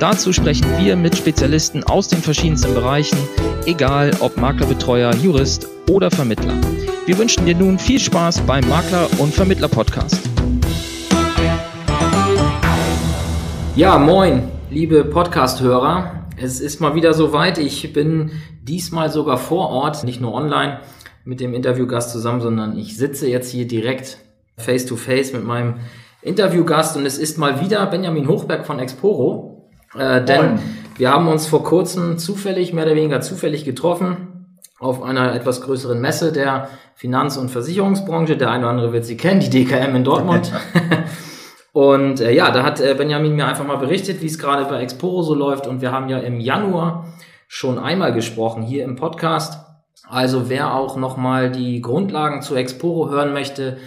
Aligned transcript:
Dazu 0.00 0.32
sprechen 0.32 0.68
wir 0.78 0.94
mit 0.94 1.16
Spezialisten 1.16 1.82
aus 1.82 2.06
den 2.06 2.20
verschiedensten 2.20 2.72
Bereichen, 2.72 3.18
egal 3.66 4.12
ob 4.20 4.36
Maklerbetreuer, 4.36 5.12
Jurist 5.16 5.66
oder 5.90 6.08
Vermittler. 6.08 6.54
Wir 7.06 7.18
wünschen 7.18 7.46
dir 7.46 7.56
nun 7.56 7.80
viel 7.80 7.98
Spaß 7.98 8.42
beim 8.42 8.62
Makler- 8.68 9.08
und 9.18 9.34
Vermittler-Podcast. 9.34 10.20
Ja, 13.74 13.98
moin, 13.98 14.44
liebe 14.70 15.04
Podcast-Hörer. 15.04 16.28
Es 16.36 16.60
ist 16.60 16.80
mal 16.80 16.94
wieder 16.94 17.12
soweit. 17.12 17.58
Ich 17.58 17.92
bin 17.92 18.30
diesmal 18.62 19.10
sogar 19.10 19.36
vor 19.36 19.70
Ort, 19.70 20.04
nicht 20.04 20.20
nur 20.20 20.32
online 20.32 20.78
mit 21.24 21.40
dem 21.40 21.54
Interviewgast 21.54 22.12
zusammen, 22.12 22.40
sondern 22.40 22.78
ich 22.78 22.96
sitze 22.96 23.26
jetzt 23.26 23.50
hier 23.50 23.66
direkt 23.66 24.18
face 24.56 24.86
to 24.86 24.94
face 24.94 25.32
mit 25.32 25.44
meinem 25.44 25.74
Interviewgast 26.22 26.96
und 26.96 27.04
es 27.04 27.18
ist 27.18 27.36
mal 27.36 27.60
wieder 27.60 27.84
Benjamin 27.86 28.28
Hochberg 28.28 28.64
von 28.64 28.78
Exporo. 28.78 29.57
Äh, 29.96 30.24
denn 30.24 30.58
wir 30.96 31.10
haben 31.10 31.28
uns 31.28 31.46
vor 31.46 31.64
kurzem 31.64 32.18
zufällig, 32.18 32.72
mehr 32.72 32.84
oder 32.84 32.96
weniger 32.96 33.20
zufällig 33.20 33.64
getroffen 33.64 34.28
auf 34.78 35.02
einer 35.02 35.34
etwas 35.34 35.60
größeren 35.60 36.00
Messe 36.00 36.32
der 36.32 36.68
Finanz- 36.94 37.36
und 37.36 37.50
Versicherungsbranche. 37.50 38.36
Der 38.36 38.50
eine 38.50 38.64
oder 38.64 38.70
andere 38.70 38.92
wird 38.92 39.04
sie 39.04 39.16
kennen, 39.16 39.40
die 39.40 39.50
DKM 39.50 39.94
in 39.94 40.04
Dortmund. 40.04 40.52
und 41.72 42.20
äh, 42.20 42.32
ja, 42.32 42.50
da 42.50 42.62
hat 42.62 42.80
äh, 42.80 42.94
Benjamin 42.94 43.34
mir 43.34 43.46
einfach 43.46 43.66
mal 43.66 43.76
berichtet, 43.76 44.22
wie 44.22 44.26
es 44.26 44.38
gerade 44.38 44.64
bei 44.64 44.80
Exporo 44.80 45.22
so 45.22 45.34
läuft. 45.34 45.66
Und 45.66 45.80
wir 45.80 45.92
haben 45.92 46.08
ja 46.08 46.18
im 46.18 46.40
Januar 46.40 47.06
schon 47.48 47.78
einmal 47.78 48.12
gesprochen 48.12 48.62
hier 48.62 48.84
im 48.84 48.96
Podcast. 48.96 49.64
Also 50.08 50.48
wer 50.48 50.74
auch 50.74 50.96
nochmal 50.96 51.50
die 51.50 51.80
Grundlagen 51.80 52.40
zu 52.42 52.54
Exporo 52.54 53.10
hören 53.10 53.32
möchte, 53.32 53.78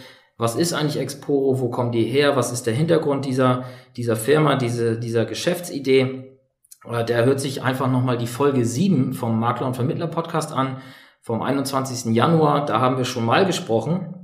was 0.41 0.55
ist 0.55 0.73
eigentlich 0.73 0.99
Exporo, 0.99 1.59
wo 1.59 1.69
kommen 1.69 1.91
die 1.91 2.03
her, 2.03 2.35
was 2.35 2.51
ist 2.51 2.65
der 2.65 2.73
Hintergrund 2.73 3.25
dieser, 3.25 3.65
dieser 3.95 4.15
Firma, 4.15 4.55
diese, 4.55 4.97
dieser 4.97 5.25
Geschäftsidee. 5.25 6.39
Äh, 6.83 7.05
der 7.05 7.25
hört 7.25 7.39
sich 7.39 7.61
einfach 7.61 7.87
nochmal 7.87 8.17
die 8.17 8.25
Folge 8.25 8.65
7 8.65 9.13
vom 9.13 9.39
Makler 9.39 9.67
und 9.67 9.75
Vermittler 9.75 10.07
Podcast 10.07 10.51
an, 10.51 10.77
vom 11.21 11.43
21. 11.43 12.15
Januar. 12.15 12.65
Da 12.65 12.81
haben 12.81 12.97
wir 12.97 13.05
schon 13.05 13.23
mal 13.23 13.45
gesprochen. 13.45 14.15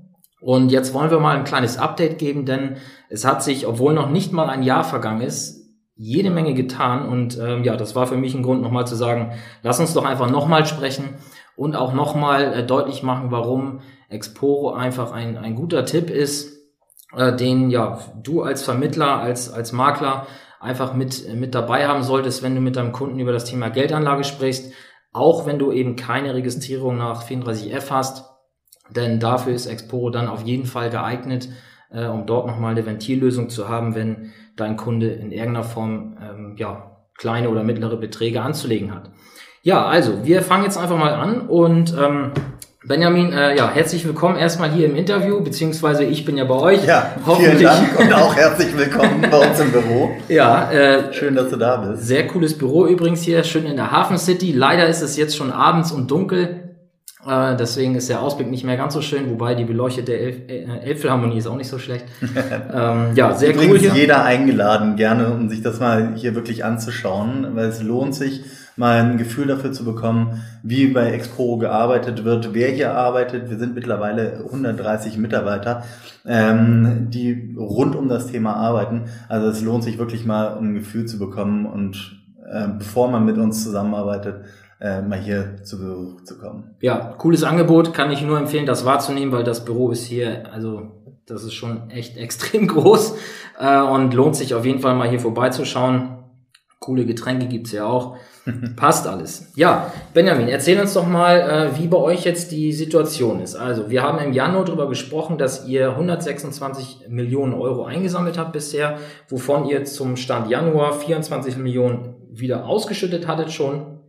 Und 0.41 0.71
jetzt 0.71 0.95
wollen 0.95 1.11
wir 1.11 1.19
mal 1.19 1.37
ein 1.37 1.43
kleines 1.43 1.77
Update 1.77 2.17
geben, 2.17 2.47
denn 2.47 2.77
es 3.09 3.23
hat 3.23 3.43
sich, 3.43 3.67
obwohl 3.67 3.93
noch 3.93 4.09
nicht 4.09 4.33
mal 4.33 4.49
ein 4.49 4.63
Jahr 4.63 4.83
vergangen 4.83 5.21
ist, 5.21 5.67
jede 5.93 6.31
Menge 6.31 6.55
getan. 6.55 7.07
Und 7.07 7.37
ähm, 7.37 7.63
ja, 7.63 7.77
das 7.77 7.93
war 7.93 8.07
für 8.07 8.17
mich 8.17 8.33
ein 8.33 8.41
Grund, 8.41 8.63
nochmal 8.63 8.87
zu 8.87 8.95
sagen, 8.95 9.33
lass 9.61 9.79
uns 9.79 9.93
doch 9.93 10.05
einfach 10.05 10.31
nochmal 10.31 10.65
sprechen 10.65 11.13
und 11.55 11.75
auch 11.75 11.93
nochmal 11.93 12.53
äh, 12.55 12.65
deutlich 12.65 13.03
machen, 13.03 13.29
warum 13.29 13.81
Exporo 14.09 14.71
einfach 14.71 15.11
ein, 15.11 15.37
ein 15.37 15.55
guter 15.55 15.85
Tipp 15.85 16.09
ist, 16.09 16.57
äh, 17.15 17.35
den 17.35 17.69
ja 17.69 17.99
du 18.21 18.41
als 18.41 18.63
Vermittler, 18.63 19.19
als, 19.19 19.51
als 19.51 19.71
Makler 19.71 20.27
einfach 20.59 20.93
mit, 20.93 21.33
mit 21.35 21.53
dabei 21.55 21.87
haben 21.87 22.03
solltest, 22.03 22.43
wenn 22.43 22.55
du 22.55 22.61
mit 22.61 22.75
deinem 22.75 22.91
Kunden 22.91 23.19
über 23.19 23.31
das 23.31 23.45
Thema 23.45 23.69
Geldanlage 23.69 24.23
sprichst, 24.23 24.73
auch 25.13 25.45
wenn 25.45 25.59
du 25.59 25.71
eben 25.71 25.95
keine 25.95 26.33
Registrierung 26.33 26.97
nach 26.97 27.23
34F 27.23 27.89
hast, 27.89 28.25
denn 28.89 29.19
dafür 29.19 29.53
ist 29.53 29.65
Exporo 29.65 30.09
dann 30.09 30.27
auf 30.27 30.43
jeden 30.43 30.65
Fall 30.65 30.89
geeignet, 30.89 31.49
äh, 31.91 32.05
um 32.05 32.25
dort 32.25 32.47
nochmal 32.47 32.71
eine 32.71 32.85
Ventillösung 32.85 33.49
zu 33.49 33.67
haben, 33.67 33.95
wenn 33.95 34.31
dein 34.55 34.77
Kunde 34.77 35.07
in 35.09 35.31
irgendeiner 35.31 35.63
Form 35.63 36.17
ähm, 36.21 36.55
ja, 36.57 36.97
kleine 37.17 37.49
oder 37.49 37.63
mittlere 37.63 37.97
Beträge 37.97 38.41
anzulegen 38.41 38.93
hat. 38.93 39.11
Ja, 39.61 39.85
also 39.85 40.25
wir 40.25 40.41
fangen 40.41 40.63
jetzt 40.63 40.77
einfach 40.77 40.97
mal 40.97 41.13
an 41.13 41.47
und 41.47 41.95
ähm, 41.97 42.31
Benjamin, 42.87 43.33
äh, 43.33 43.57
ja, 43.57 43.69
herzlich 43.69 44.05
willkommen 44.05 44.37
erstmal 44.37 44.71
hier 44.71 44.85
im 44.85 44.95
Interview, 44.95 45.41
beziehungsweise 45.41 46.05
ich 46.05 46.23
bin 46.23 46.37
ja 46.37 46.45
bei 46.45 46.55
euch. 46.55 46.85
Ja, 46.85 47.15
vielen 47.37 47.61
Dank 47.61 47.99
und 47.99 48.13
auch 48.13 48.33
herzlich 48.37 48.77
willkommen 48.77 49.27
bei 49.29 49.45
uns 49.45 49.59
im 49.59 49.73
Büro. 49.73 50.11
Ja, 50.29 50.71
äh, 50.71 51.13
schön, 51.13 51.35
dass 51.35 51.49
du 51.49 51.57
da 51.57 51.75
bist. 51.75 52.07
Sehr 52.07 52.27
cooles 52.27 52.57
Büro 52.57 52.87
übrigens 52.87 53.23
hier, 53.23 53.43
schön 53.43 53.65
in 53.65 53.75
der 53.75 53.91
Hafen 53.91 54.17
City. 54.17 54.53
Leider 54.53 54.87
ist 54.87 55.01
es 55.01 55.17
jetzt 55.17 55.35
schon 55.35 55.51
abends 55.51 55.91
und 55.91 56.09
dunkel, 56.09 56.77
äh, 57.27 57.57
deswegen 57.57 57.93
ist 57.95 58.07
der 58.07 58.21
Ausblick 58.21 58.49
nicht 58.49 58.63
mehr 58.63 58.77
ganz 58.77 58.93
so 58.93 59.01
schön, 59.01 59.29
wobei 59.29 59.53
die 59.53 59.65
beleuchtete 59.65 60.17
Elf 60.17 60.37
äh, 60.47 60.63
Elbphilharmonie 60.85 61.39
ist 61.39 61.47
auch 61.47 61.57
nicht 61.57 61.69
so 61.69 61.79
schlecht. 61.79 62.05
ähm, 62.73 63.07
ja, 63.15 63.33
sehr 63.33 63.53
übrigens 63.53 63.73
cool 63.73 63.79
hier. 63.79 63.95
jeder 63.95 64.23
eingeladen, 64.23 64.95
gerne, 64.95 65.29
um 65.31 65.49
sich 65.49 65.61
das 65.61 65.81
mal 65.81 66.13
hier 66.15 66.35
wirklich 66.35 66.63
anzuschauen, 66.63 67.47
weil 67.53 67.65
es 67.67 67.83
lohnt 67.83 68.15
sich 68.15 68.45
mal 68.77 68.99
ein 68.99 69.17
Gefühl 69.17 69.47
dafür 69.47 69.73
zu 69.73 69.83
bekommen, 69.83 70.43
wie 70.63 70.87
bei 70.87 71.11
Expo 71.11 71.57
gearbeitet 71.57 72.23
wird, 72.23 72.53
wer 72.53 72.69
hier 72.69 72.93
arbeitet. 72.93 73.49
Wir 73.49 73.57
sind 73.57 73.75
mittlerweile 73.75 74.43
130 74.45 75.17
Mitarbeiter, 75.17 75.83
ähm, 76.25 77.07
die 77.09 77.55
rund 77.57 77.95
um 77.95 78.07
das 78.07 78.27
Thema 78.27 78.55
arbeiten. 78.55 79.05
Also 79.27 79.47
es 79.49 79.61
lohnt 79.61 79.83
sich 79.83 79.97
wirklich 79.97 80.25
mal 80.25 80.57
ein 80.57 80.75
Gefühl 80.75 81.05
zu 81.05 81.17
bekommen 81.19 81.65
und 81.65 82.17
äh, 82.49 82.67
bevor 82.77 83.09
man 83.09 83.25
mit 83.25 83.37
uns 83.37 83.63
zusammenarbeitet, 83.63 84.45
äh, 84.79 85.01
mal 85.01 85.19
hier 85.19 85.63
zu 85.63 85.79
Besuch 85.79 86.23
zu 86.23 86.37
kommen. 86.37 86.75
Ja, 86.81 87.15
cooles 87.17 87.43
Angebot, 87.43 87.93
kann 87.93 88.11
ich 88.11 88.21
nur 88.21 88.37
empfehlen, 88.37 88.67
das 88.67 88.85
wahrzunehmen, 88.85 89.31
weil 89.31 89.43
das 89.43 89.65
Büro 89.65 89.89
ist 89.89 90.05
hier, 90.05 90.53
also 90.53 90.91
das 91.25 91.43
ist 91.43 91.53
schon 91.53 91.89
echt 91.89 92.15
extrem 92.17 92.67
groß 92.67 93.15
äh, 93.59 93.81
und 93.81 94.13
lohnt 94.13 94.35
sich 94.35 94.53
auf 94.53 94.65
jeden 94.65 94.79
Fall 94.79 94.95
mal 94.95 95.09
hier 95.09 95.19
vorbeizuschauen. 95.19 96.19
Coole 96.79 97.05
Getränke 97.05 97.47
gibt's 97.47 97.71
ja 97.71 97.85
auch. 97.85 98.17
Passt 98.75 99.07
alles. 99.07 99.51
Ja, 99.55 99.91
Benjamin, 100.13 100.47
erzähl 100.47 100.79
uns 100.79 100.93
doch 100.93 101.07
mal, 101.07 101.39
äh, 101.39 101.79
wie 101.79 101.87
bei 101.87 101.97
euch 101.97 102.23
jetzt 102.23 102.51
die 102.51 102.73
Situation 102.73 103.41
ist. 103.41 103.55
Also, 103.55 103.89
wir 103.89 104.03
haben 104.03 104.19
im 104.19 104.33
Januar 104.33 104.65
darüber 104.65 104.87
gesprochen, 104.89 105.37
dass 105.37 105.65
ihr 105.67 105.91
126 105.91 107.07
Millionen 107.09 107.53
Euro 107.53 107.85
eingesammelt 107.85 108.37
habt 108.37 108.53
bisher, 108.53 108.97
wovon 109.29 109.65
ihr 109.65 109.85
zum 109.85 110.15
Stand 110.15 110.49
Januar 110.49 110.93
24 110.93 111.57
Millionen 111.57 112.15
wieder 112.31 112.65
ausgeschüttet 112.65 113.27
hattet 113.27 113.51
schon, 113.51 113.99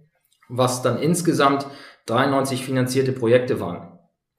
was 0.48 0.82
dann 0.82 0.98
insgesamt 0.98 1.66
93 2.06 2.64
finanzierte 2.64 3.12
Projekte 3.12 3.60
waren. 3.60 3.98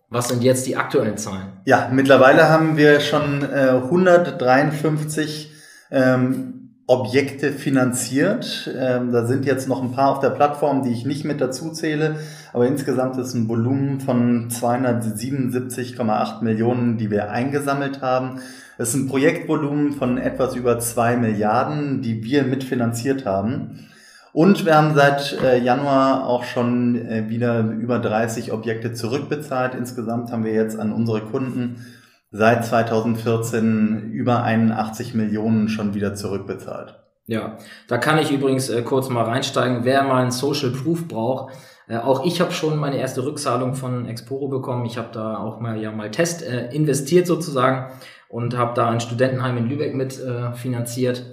Was 0.10 0.28
sind 0.28 0.44
jetzt 0.44 0.66
die 0.66 0.76
aktuellen 0.76 1.18
Zahlen? 1.18 1.62
Ja, 1.66 1.90
mittlerweile 1.92 2.50
haben 2.50 2.78
wir 2.78 3.00
schon 3.00 3.44
äh, 3.44 3.80
153 3.84 5.52
ähm, 5.92 6.59
Objekte 6.90 7.52
finanziert. 7.52 8.68
Ähm, 8.76 9.12
da 9.12 9.28
sind 9.28 9.46
jetzt 9.46 9.68
noch 9.68 9.84
ein 9.84 9.92
paar 9.92 10.10
auf 10.10 10.22
der 10.22 10.32
Plattform, 10.32 10.82
die 10.82 10.90
ich 10.90 11.06
nicht 11.06 11.24
mit 11.24 11.40
dazu 11.40 11.70
zähle, 11.70 12.16
aber 12.52 12.66
insgesamt 12.66 13.16
ist 13.18 13.36
ein 13.36 13.48
Volumen 13.48 14.00
von 14.00 14.50
277,8 14.50 16.44
Millionen, 16.44 16.98
die 16.98 17.12
wir 17.12 17.30
eingesammelt 17.30 18.02
haben. 18.02 18.40
Es 18.80 18.90
ist 18.90 18.96
ein 18.96 19.08
Projektvolumen 19.08 19.94
von 19.94 20.18
etwas 20.18 20.56
über 20.56 20.80
zwei 20.80 21.16
Milliarden, 21.16 22.02
die 22.02 22.24
wir 22.24 22.42
mitfinanziert 22.44 23.24
haben. 23.24 23.88
Und 24.34 24.66
wir 24.66 24.76
haben 24.76 24.96
seit 24.96 25.38
äh, 25.44 25.60
Januar 25.60 26.26
auch 26.26 26.44
schon 26.44 26.96
äh, 27.08 27.30
wieder 27.30 27.60
über 27.70 28.00
30 28.00 28.52
Objekte 28.52 28.94
zurückbezahlt. 28.94 29.76
Insgesamt 29.76 30.32
haben 30.32 30.44
wir 30.44 30.54
jetzt 30.54 30.80
an 30.80 30.92
unsere 30.92 31.22
Kunden 31.22 31.86
seit 32.32 32.66
2014 32.66 34.12
über 34.12 34.44
81 34.44 35.14
Millionen 35.14 35.70
schon 35.70 35.94
wieder 35.94 36.16
zurückbezahlt. 36.16 37.00
Ja, 37.26 37.58
da 37.88 37.98
kann 37.98 38.18
ich 38.18 38.32
übrigens 38.32 38.70
äh, 38.70 38.82
kurz 38.82 39.10
mal 39.10 39.24
reinsteigen, 39.24 39.86
wer 39.86 40.04
mal 40.04 40.22
einen 40.22 40.32
Social 40.32 40.72
Proof 40.72 41.08
braucht. 41.08 41.54
Äh, 41.88 41.98
auch 41.98 42.26
ich 42.26 42.42
habe 42.42 42.52
schon 42.52 42.78
meine 42.78 42.98
erste 42.98 43.24
Rückzahlung 43.24 43.76
von 43.76 44.08
Exporo 44.08 44.48
bekommen. 44.48 44.86
Ich 44.86 44.98
habe 44.98 45.10
da 45.12 45.38
auch 45.38 45.60
mal 45.60 45.80
ja 45.80 45.92
mal 45.92 46.10
Test 46.10 46.42
äh, 46.42 46.70
investiert 46.72 47.28
sozusagen 47.28 47.92
und 48.30 48.58
habe 48.58 48.74
da 48.74 48.90
ein 48.90 49.00
Studentenheim 49.00 49.58
in 49.58 49.70
Lübeck 49.70 49.94
mit 49.94 50.20
äh, 50.20 50.54
finanziert. 50.54 51.24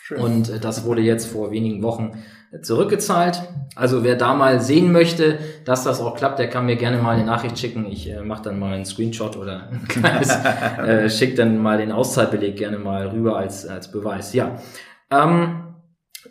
Schön. 0.00 0.18
Und 0.18 0.50
äh, 0.50 0.58
das 0.58 0.84
wurde 0.84 1.02
jetzt 1.02 1.26
vor 1.26 1.50
wenigen 1.52 1.82
Wochen 1.82 2.22
zurückgezahlt. 2.62 3.42
Also 3.76 4.04
wer 4.04 4.16
da 4.16 4.34
mal 4.34 4.60
sehen 4.60 4.92
möchte, 4.92 5.38
dass 5.64 5.84
das 5.84 6.00
auch 6.00 6.14
klappt, 6.14 6.38
der 6.38 6.48
kann 6.48 6.66
mir 6.66 6.76
gerne 6.76 6.98
mal 6.98 7.16
eine 7.16 7.24
Nachricht 7.24 7.58
schicken. 7.58 7.86
Ich 7.86 8.08
äh, 8.08 8.20
mache 8.20 8.42
dann 8.42 8.58
mal 8.58 8.72
einen 8.72 8.84
Screenshot 8.84 9.36
oder 9.36 9.68
ein 9.70 9.84
kleines, 9.88 10.30
äh, 10.30 11.10
schick 11.10 11.36
dann 11.36 11.58
mal 11.58 11.78
den 11.78 11.90
Auszahlbeleg 11.90 12.56
gerne 12.56 12.78
mal 12.78 13.08
rüber 13.08 13.36
als, 13.36 13.66
als 13.66 13.90
Beweis. 13.90 14.32
Ja. 14.32 14.58
Ähm, 15.10 15.74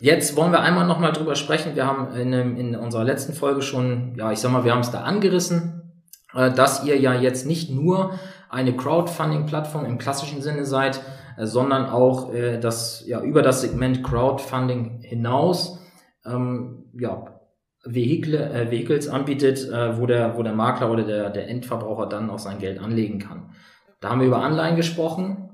jetzt 0.00 0.36
wollen 0.36 0.52
wir 0.52 0.60
einmal 0.60 0.86
nochmal 0.86 1.12
drüber 1.12 1.34
sprechen. 1.34 1.76
Wir 1.76 1.86
haben 1.86 2.14
in, 2.16 2.32
in 2.32 2.76
unserer 2.76 3.04
letzten 3.04 3.34
Folge 3.34 3.60
schon, 3.60 4.14
ja, 4.16 4.32
ich 4.32 4.38
sag 4.38 4.50
mal, 4.50 4.64
wir 4.64 4.72
haben 4.72 4.80
es 4.80 4.90
da 4.90 5.02
angerissen, 5.02 5.82
äh, 6.34 6.50
dass 6.50 6.84
ihr 6.84 6.98
ja 6.98 7.12
jetzt 7.12 7.46
nicht 7.46 7.70
nur 7.70 8.12
eine 8.48 8.74
Crowdfunding-Plattform 8.74 9.84
im 9.84 9.98
klassischen 9.98 10.40
Sinne 10.40 10.64
seid, 10.64 11.00
äh, 11.36 11.44
sondern 11.44 11.86
auch 11.86 12.32
äh, 12.32 12.58
das, 12.58 13.04
ja, 13.06 13.20
über 13.20 13.42
das 13.42 13.60
Segment 13.60 14.02
Crowdfunding 14.02 15.00
hinaus 15.02 15.80
ähm, 16.26 16.84
ja, 16.98 17.40
Vehikel, 17.84 18.34
äh, 18.34 18.70
Vehicles 18.70 19.08
anbietet, 19.08 19.68
äh, 19.68 19.98
wo, 19.98 20.06
der, 20.06 20.36
wo 20.36 20.42
der 20.42 20.54
Makler 20.54 20.90
oder 20.90 21.02
der, 21.02 21.30
der 21.30 21.48
Endverbraucher 21.48 22.06
dann 22.06 22.30
auch 22.30 22.38
sein 22.38 22.58
Geld 22.58 22.78
anlegen 22.78 23.18
kann. 23.18 23.50
Da 24.00 24.10
haben 24.10 24.20
wir 24.20 24.26
über 24.26 24.42
Anleihen 24.42 24.76
gesprochen 24.76 25.50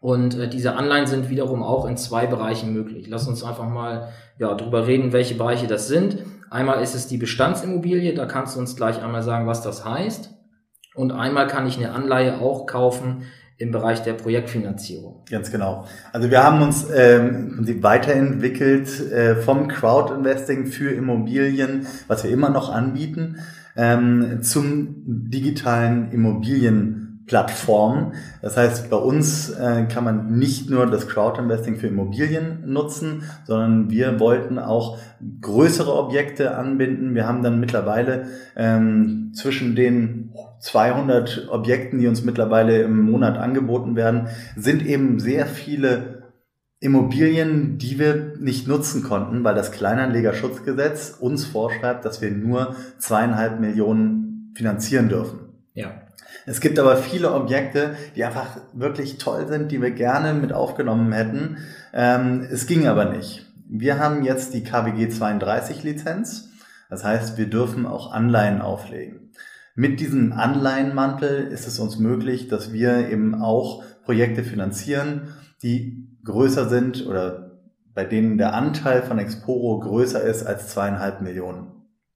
und 0.00 0.38
äh, 0.38 0.48
diese 0.48 0.76
Anleihen 0.76 1.06
sind 1.06 1.30
wiederum 1.30 1.62
auch 1.62 1.86
in 1.86 1.96
zwei 1.96 2.26
Bereichen 2.26 2.72
möglich. 2.72 3.06
Lass 3.08 3.26
uns 3.26 3.42
einfach 3.42 3.68
mal 3.68 4.08
ja, 4.38 4.54
drüber 4.54 4.86
reden, 4.86 5.12
welche 5.12 5.34
Bereiche 5.34 5.66
das 5.66 5.88
sind. 5.88 6.18
Einmal 6.50 6.82
ist 6.82 6.94
es 6.94 7.08
die 7.08 7.18
Bestandsimmobilie, 7.18 8.14
da 8.14 8.26
kannst 8.26 8.54
du 8.54 8.60
uns 8.60 8.76
gleich 8.76 9.02
einmal 9.02 9.22
sagen, 9.22 9.46
was 9.46 9.62
das 9.62 9.84
heißt. 9.84 10.32
Und 10.94 11.10
einmal 11.10 11.48
kann 11.48 11.66
ich 11.66 11.76
eine 11.76 11.92
Anleihe 11.92 12.40
auch 12.40 12.66
kaufen 12.66 13.24
im 13.56 13.70
Bereich 13.70 14.02
der 14.02 14.14
Projektfinanzierung. 14.14 15.22
Ganz 15.30 15.50
genau. 15.50 15.86
Also 16.12 16.30
wir 16.30 16.42
haben 16.42 16.60
uns 16.62 16.86
ähm, 16.94 17.66
weiterentwickelt 17.82 19.12
äh, 19.12 19.36
vom 19.36 19.68
Crowdinvesting 19.68 20.66
für 20.66 20.90
Immobilien, 20.90 21.86
was 22.08 22.24
wir 22.24 22.30
immer 22.30 22.50
noch 22.50 22.72
anbieten, 22.72 23.36
ähm, 23.76 24.42
zum 24.42 25.02
digitalen 25.06 26.10
Immobilien 26.10 27.04
Plattform. 27.26 28.12
Das 28.42 28.56
heißt, 28.56 28.90
bei 28.90 28.96
uns 28.96 29.48
äh, 29.50 29.86
kann 29.86 30.04
man 30.04 30.36
nicht 30.36 30.68
nur 30.68 30.86
das 30.86 31.08
Crowdinvesting 31.08 31.76
für 31.76 31.86
Immobilien 31.86 32.64
nutzen, 32.66 33.22
sondern 33.44 33.90
wir 33.90 34.20
wollten 34.20 34.58
auch 34.58 34.98
größere 35.40 35.94
Objekte 35.94 36.56
anbinden. 36.56 37.14
Wir 37.14 37.26
haben 37.26 37.42
dann 37.42 37.60
mittlerweile 37.60 38.26
ähm, 38.56 39.32
zwischen 39.34 39.74
den 39.74 40.32
200 40.64 41.48
Objekten, 41.50 41.98
die 41.98 42.06
uns 42.06 42.24
mittlerweile 42.24 42.80
im 42.82 43.02
Monat 43.02 43.36
angeboten 43.36 43.96
werden, 43.96 44.28
sind 44.56 44.84
eben 44.86 45.20
sehr 45.20 45.44
viele 45.44 46.22
Immobilien, 46.80 47.76
die 47.76 47.98
wir 47.98 48.32
nicht 48.38 48.66
nutzen 48.66 49.02
konnten, 49.02 49.44
weil 49.44 49.54
das 49.54 49.72
Kleinanlegerschutzgesetz 49.72 51.16
uns 51.20 51.44
vorschreibt, 51.44 52.06
dass 52.06 52.22
wir 52.22 52.30
nur 52.30 52.76
zweieinhalb 52.98 53.60
Millionen 53.60 54.52
finanzieren 54.56 55.10
dürfen. 55.10 55.40
Ja. 55.74 56.00
Es 56.46 56.60
gibt 56.60 56.78
aber 56.78 56.96
viele 56.96 57.32
Objekte, 57.32 57.94
die 58.16 58.24
einfach 58.24 58.56
wirklich 58.72 59.18
toll 59.18 59.46
sind, 59.46 59.70
die 59.70 59.82
wir 59.82 59.90
gerne 59.90 60.32
mit 60.32 60.54
aufgenommen 60.54 61.12
hätten. 61.12 61.58
Ähm, 61.92 62.46
es 62.50 62.66
ging 62.66 62.86
aber 62.86 63.04
nicht. 63.04 63.46
Wir 63.68 63.98
haben 63.98 64.24
jetzt 64.24 64.54
die 64.54 64.64
KWG 64.64 65.10
32 65.10 65.82
Lizenz. 65.82 66.48
Das 66.88 67.04
heißt, 67.04 67.36
wir 67.36 67.46
dürfen 67.50 67.86
auch 67.86 68.12
Anleihen 68.12 68.62
auflegen. 68.62 69.24
Mit 69.74 69.98
diesem 69.98 70.32
Anleihenmantel 70.32 71.48
ist 71.48 71.66
es 71.66 71.80
uns 71.80 71.98
möglich, 71.98 72.48
dass 72.48 72.72
wir 72.72 73.08
eben 73.08 73.34
auch 73.34 73.82
Projekte 74.04 74.44
finanzieren, 74.44 75.34
die 75.62 76.08
größer 76.24 76.68
sind 76.68 77.06
oder 77.06 77.60
bei 77.94 78.04
denen 78.04 78.38
der 78.38 78.54
Anteil 78.54 79.02
von 79.02 79.18
Exporo 79.18 79.80
größer 79.80 80.22
ist 80.22 80.44
als 80.44 80.68
zweieinhalb 80.68 81.22
Millionen. 81.22 81.72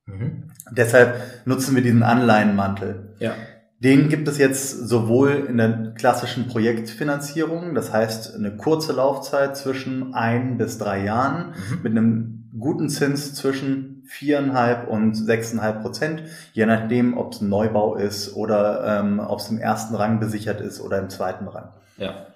Mhm. 0.06 0.44
Deshalb 0.70 1.16
nutzen 1.46 1.74
wir 1.74 1.82
diesen 1.82 2.02
Anleihenmantel. 2.02 3.14
Ja. 3.18 3.34
Den 3.80 4.08
gibt 4.08 4.26
es 4.26 4.38
jetzt 4.38 4.88
sowohl 4.88 5.46
in 5.48 5.56
der 5.56 5.94
klassischen 5.96 6.48
Projektfinanzierung, 6.48 7.74
das 7.76 7.92
heißt 7.92 8.34
eine 8.34 8.56
kurze 8.56 8.92
Laufzeit 8.92 9.56
zwischen 9.56 10.14
ein 10.14 10.58
bis 10.58 10.78
drei 10.78 11.04
Jahren 11.04 11.50
mhm. 11.50 11.82
mit 11.82 11.92
einem 11.92 12.50
guten 12.58 12.88
Zins 12.88 13.34
zwischen 13.34 13.87
viereinhalb 14.08 14.88
und 14.88 15.14
sechseinhalb 15.14 15.82
Prozent, 15.82 16.22
je 16.52 16.66
nachdem, 16.66 17.16
ob 17.16 17.32
es 17.32 17.40
ein 17.40 17.48
Neubau 17.48 17.94
ist 17.94 18.34
oder 18.34 19.00
ähm, 19.00 19.20
ob 19.20 19.38
es 19.38 19.50
im 19.50 19.58
ersten 19.58 19.94
Rang 19.94 20.18
besichert 20.18 20.60
ist 20.60 20.80
oder 20.80 20.98
im 20.98 21.10
zweiten 21.10 21.46
Rang. 21.46 21.68
Ja. 21.98 22.26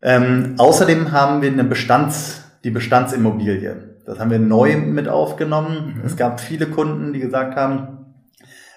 Ähm, 0.00 0.54
außerdem 0.58 1.12
haben 1.12 1.42
wir 1.42 1.50
eine 1.50 1.64
Bestands, 1.64 2.42
die 2.64 2.70
Bestandsimmobilie. 2.70 3.92
Das 4.04 4.18
haben 4.18 4.30
wir 4.30 4.38
neu 4.38 4.76
mit 4.76 5.08
aufgenommen. 5.08 5.96
Mhm. 5.96 6.06
Es 6.06 6.16
gab 6.16 6.40
viele 6.40 6.66
Kunden, 6.66 7.12
die 7.12 7.20
gesagt 7.20 7.56
haben, 7.56 8.14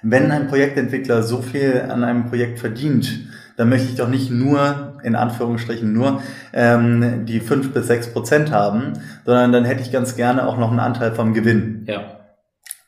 wenn 0.01 0.31
ein 0.31 0.47
Projektentwickler 0.47 1.23
so 1.23 1.41
viel 1.41 1.81
an 1.89 2.03
einem 2.03 2.25
Projekt 2.25 2.59
verdient, 2.59 3.27
dann 3.57 3.69
möchte 3.69 3.87
ich 3.89 3.95
doch 3.95 4.09
nicht 4.09 4.29
nur, 4.29 4.94
in 5.03 5.15
Anführungsstrichen 5.15 5.91
nur, 5.91 6.21
ähm, 6.53 7.25
die 7.25 7.39
fünf 7.39 7.73
bis 7.73 7.87
sechs 7.87 8.11
Prozent 8.11 8.51
haben, 8.51 8.93
sondern 9.25 9.51
dann 9.51 9.65
hätte 9.65 9.81
ich 9.81 9.91
ganz 9.91 10.15
gerne 10.15 10.47
auch 10.47 10.57
noch 10.57 10.69
einen 10.69 10.79
Anteil 10.79 11.13
vom 11.13 11.33
Gewinn. 11.33 11.85
Ja. 11.87 12.19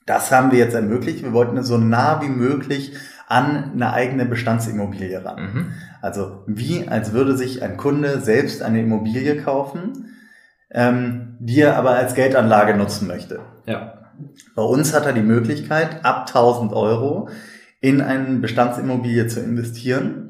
Das 0.06 0.32
haben 0.32 0.52
wir 0.52 0.60
jetzt 0.60 0.74
ermöglicht. 0.74 1.24
Wir 1.24 1.34
wollten 1.34 1.62
so 1.64 1.78
nah 1.78 2.22
wie 2.22 2.30
möglich 2.30 2.94
an 3.28 3.72
eine 3.74 3.92
eigene 3.92 4.26
Bestandsimmobilie 4.26 5.24
ran. 5.24 5.42
Mhm. 5.42 5.74
Also 6.02 6.44
wie, 6.48 6.88
als 6.88 7.12
würde 7.12 7.36
sich 7.36 7.62
ein 7.62 7.76
Kunde 7.76 8.22
selbst 8.22 8.64
eine 8.64 8.82
Immobilie 8.82 9.42
kaufen, 9.42 10.16
ähm, 10.72 11.36
die 11.40 11.60
er 11.60 11.78
aber 11.78 11.92
als 11.92 12.16
Geldanlage 12.16 12.76
nutzen 12.76 13.08
möchte. 13.08 13.40
Ja. 13.66 14.12
Bei 14.56 14.64
uns 14.64 14.94
hat 14.94 15.06
er 15.06 15.14
die 15.14 15.22
Möglichkeit, 15.22 16.06
ab 16.06 16.28
1000 16.28 16.74
Euro 16.74 17.30
in 17.82 18.02
eine 18.02 18.38
Bestandsimmobilie 18.38 19.28
zu 19.28 19.42
investieren 19.42 20.27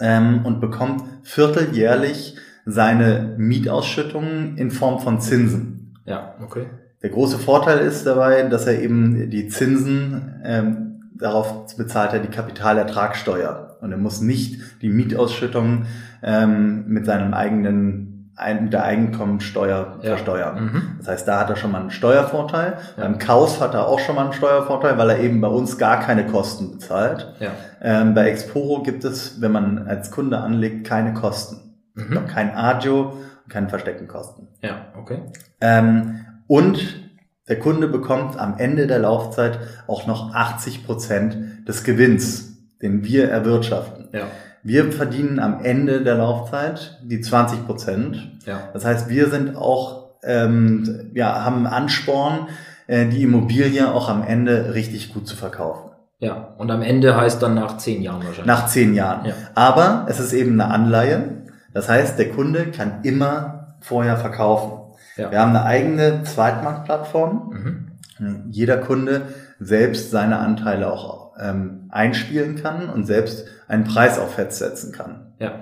ähm, 0.00 0.44
und 0.44 0.60
bekommt 0.60 1.02
vierteljährlich 1.22 2.36
seine 2.66 3.34
Mietausschüttungen 3.36 4.56
in 4.56 4.70
Form 4.70 5.00
von 5.00 5.20
Zinsen. 5.20 5.94
Ja, 6.06 6.34
okay. 6.42 6.66
Der 7.02 7.10
große 7.10 7.38
Vorteil 7.38 7.80
ist 7.80 8.06
dabei, 8.06 8.42
dass 8.44 8.66
er 8.66 8.80
eben 8.80 9.28
die 9.30 9.48
Zinsen 9.48 10.40
ähm, 10.44 11.02
darauf 11.14 11.76
bezahlt 11.76 12.12
er 12.12 12.20
die 12.20 12.28
Kapitalertragssteuer 12.28 13.76
und 13.80 13.92
er 13.92 13.98
muss 13.98 14.20
nicht 14.20 14.60
die 14.82 14.88
Mietausschüttung 14.88 15.84
ähm, 16.22 16.84
mit 16.86 17.06
seinem 17.06 17.34
eigenen 17.34 18.13
ein, 18.36 18.64
mit 18.64 18.72
der 18.72 18.84
Einkommensteuer 18.84 19.98
ja. 20.02 20.08
versteuern. 20.10 20.64
Mhm. 20.64 20.82
Das 20.98 21.08
heißt, 21.08 21.28
da 21.28 21.40
hat 21.40 21.50
er 21.50 21.56
schon 21.56 21.72
mal 21.72 21.80
einen 21.80 21.90
Steuervorteil. 21.90 22.78
Ja. 22.96 23.02
Beim 23.04 23.18
Kauf 23.18 23.60
hat 23.60 23.74
er 23.74 23.86
auch 23.86 24.00
schon 24.00 24.16
mal 24.16 24.24
einen 24.24 24.32
Steuervorteil, 24.32 24.98
weil 24.98 25.10
er 25.10 25.18
eben 25.20 25.40
bei 25.40 25.48
uns 25.48 25.78
gar 25.78 26.00
keine 26.00 26.26
Kosten 26.26 26.72
bezahlt. 26.72 27.34
Ja. 27.40 27.52
Ähm, 27.80 28.14
bei 28.14 28.28
Exporo 28.28 28.82
gibt 28.82 29.04
es, 29.04 29.40
wenn 29.40 29.52
man 29.52 29.86
als 29.86 30.10
Kunde 30.10 30.38
anlegt, 30.38 30.86
keine 30.86 31.14
Kosten. 31.14 31.74
Mhm. 31.94 32.26
Kein 32.26 32.54
Agio, 32.54 33.14
keine 33.48 33.68
versteckten 33.68 34.08
Kosten. 34.08 34.48
Ja, 34.62 34.86
okay. 34.98 35.22
Ähm, 35.60 36.24
und 36.46 37.04
der 37.48 37.58
Kunde 37.58 37.88
bekommt 37.88 38.38
am 38.38 38.58
Ende 38.58 38.86
der 38.86 39.00
Laufzeit 39.00 39.58
auch 39.86 40.06
noch 40.06 40.34
80 40.34 40.86
Prozent 40.86 41.68
des 41.68 41.84
Gewinns, 41.84 42.56
den 42.80 43.04
wir 43.04 43.28
erwirtschaften. 43.28 44.08
Ja. 44.12 44.26
Wir 44.64 44.90
verdienen 44.92 45.38
am 45.38 45.62
Ende 45.62 46.02
der 46.02 46.14
Laufzeit 46.14 46.98
die 47.02 47.20
20 47.20 47.66
Prozent. 47.66 48.30
Ja. 48.46 48.70
Das 48.72 48.86
heißt, 48.86 49.10
wir 49.10 49.28
sind 49.28 49.56
auch, 49.56 50.14
ähm, 50.22 51.10
ja, 51.12 51.44
haben 51.44 51.66
Ansporn, 51.66 52.48
äh, 52.86 53.06
die 53.06 53.22
Immobilie 53.22 53.92
auch 53.92 54.08
am 54.08 54.22
Ende 54.22 54.72
richtig 54.74 55.12
gut 55.12 55.28
zu 55.28 55.36
verkaufen. 55.36 55.90
Ja, 56.18 56.54
und 56.56 56.70
am 56.70 56.80
Ende 56.80 57.14
heißt 57.14 57.42
dann 57.42 57.54
nach 57.54 57.76
zehn 57.76 58.00
Jahren 58.00 58.20
wahrscheinlich. 58.24 58.46
Nach 58.46 58.66
zehn 58.66 58.94
Jahren. 58.94 59.26
Ja. 59.26 59.34
Aber 59.54 60.06
es 60.08 60.18
ist 60.18 60.32
eben 60.32 60.58
eine 60.58 60.72
Anleihe. 60.72 61.42
Das 61.74 61.90
heißt, 61.90 62.18
der 62.18 62.30
Kunde 62.30 62.70
kann 62.70 63.00
immer 63.02 63.76
vorher 63.80 64.16
verkaufen. 64.16 64.96
Ja. 65.16 65.30
Wir 65.30 65.40
haben 65.40 65.50
eine 65.50 65.64
eigene 65.64 66.22
Zweitmarktplattform. 66.22 67.90
Mhm. 68.18 68.42
Jeder 68.50 68.78
Kunde 68.78 69.22
selbst 69.60 70.10
seine 70.10 70.38
Anteile 70.38 70.90
auch 70.90 71.23
ähm, 71.38 71.88
einspielen 71.90 72.56
kann 72.56 72.88
und 72.88 73.04
selbst 73.06 73.46
einen 73.68 73.84
Preis 73.84 74.18
auf 74.18 74.34
festsetzen 74.34 74.92
kann. 74.92 75.34
Ja. 75.38 75.60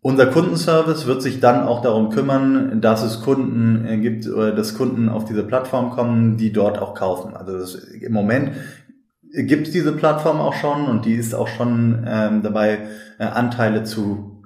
Unser 0.00 0.26
Kundenservice 0.26 1.06
wird 1.06 1.20
sich 1.20 1.40
dann 1.40 1.66
auch 1.66 1.82
darum 1.82 2.10
kümmern, 2.10 2.80
dass 2.80 3.02
es 3.02 3.22
Kunden 3.22 3.84
äh, 3.86 3.98
gibt 3.98 4.28
oder 4.28 4.52
dass 4.52 4.76
Kunden 4.76 5.08
auf 5.08 5.24
diese 5.24 5.42
Plattform 5.42 5.90
kommen, 5.90 6.36
die 6.36 6.52
dort 6.52 6.78
auch 6.78 6.94
kaufen. 6.94 7.36
Also 7.36 7.58
das, 7.58 7.74
im 7.74 8.12
Moment 8.12 8.52
gibt 9.32 9.66
es 9.66 9.72
diese 9.72 9.92
Plattform 9.92 10.40
auch 10.40 10.54
schon 10.54 10.86
und 10.86 11.04
die 11.04 11.14
ist 11.14 11.34
auch 11.34 11.48
schon 11.48 12.04
ähm, 12.06 12.42
dabei, 12.42 12.78
äh, 13.18 13.24
Anteile 13.24 13.82
zu 13.82 14.44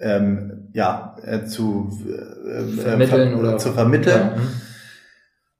ähm, 0.00 0.68
ja 0.72 1.16
äh, 1.22 1.44
zu 1.44 1.90
äh, 2.06 2.80
vermitteln 2.80 3.30
ver 3.30 3.38
oder 3.38 3.58
zu 3.58 3.72
vermitteln. 3.72 4.30
Ja. 4.36 4.42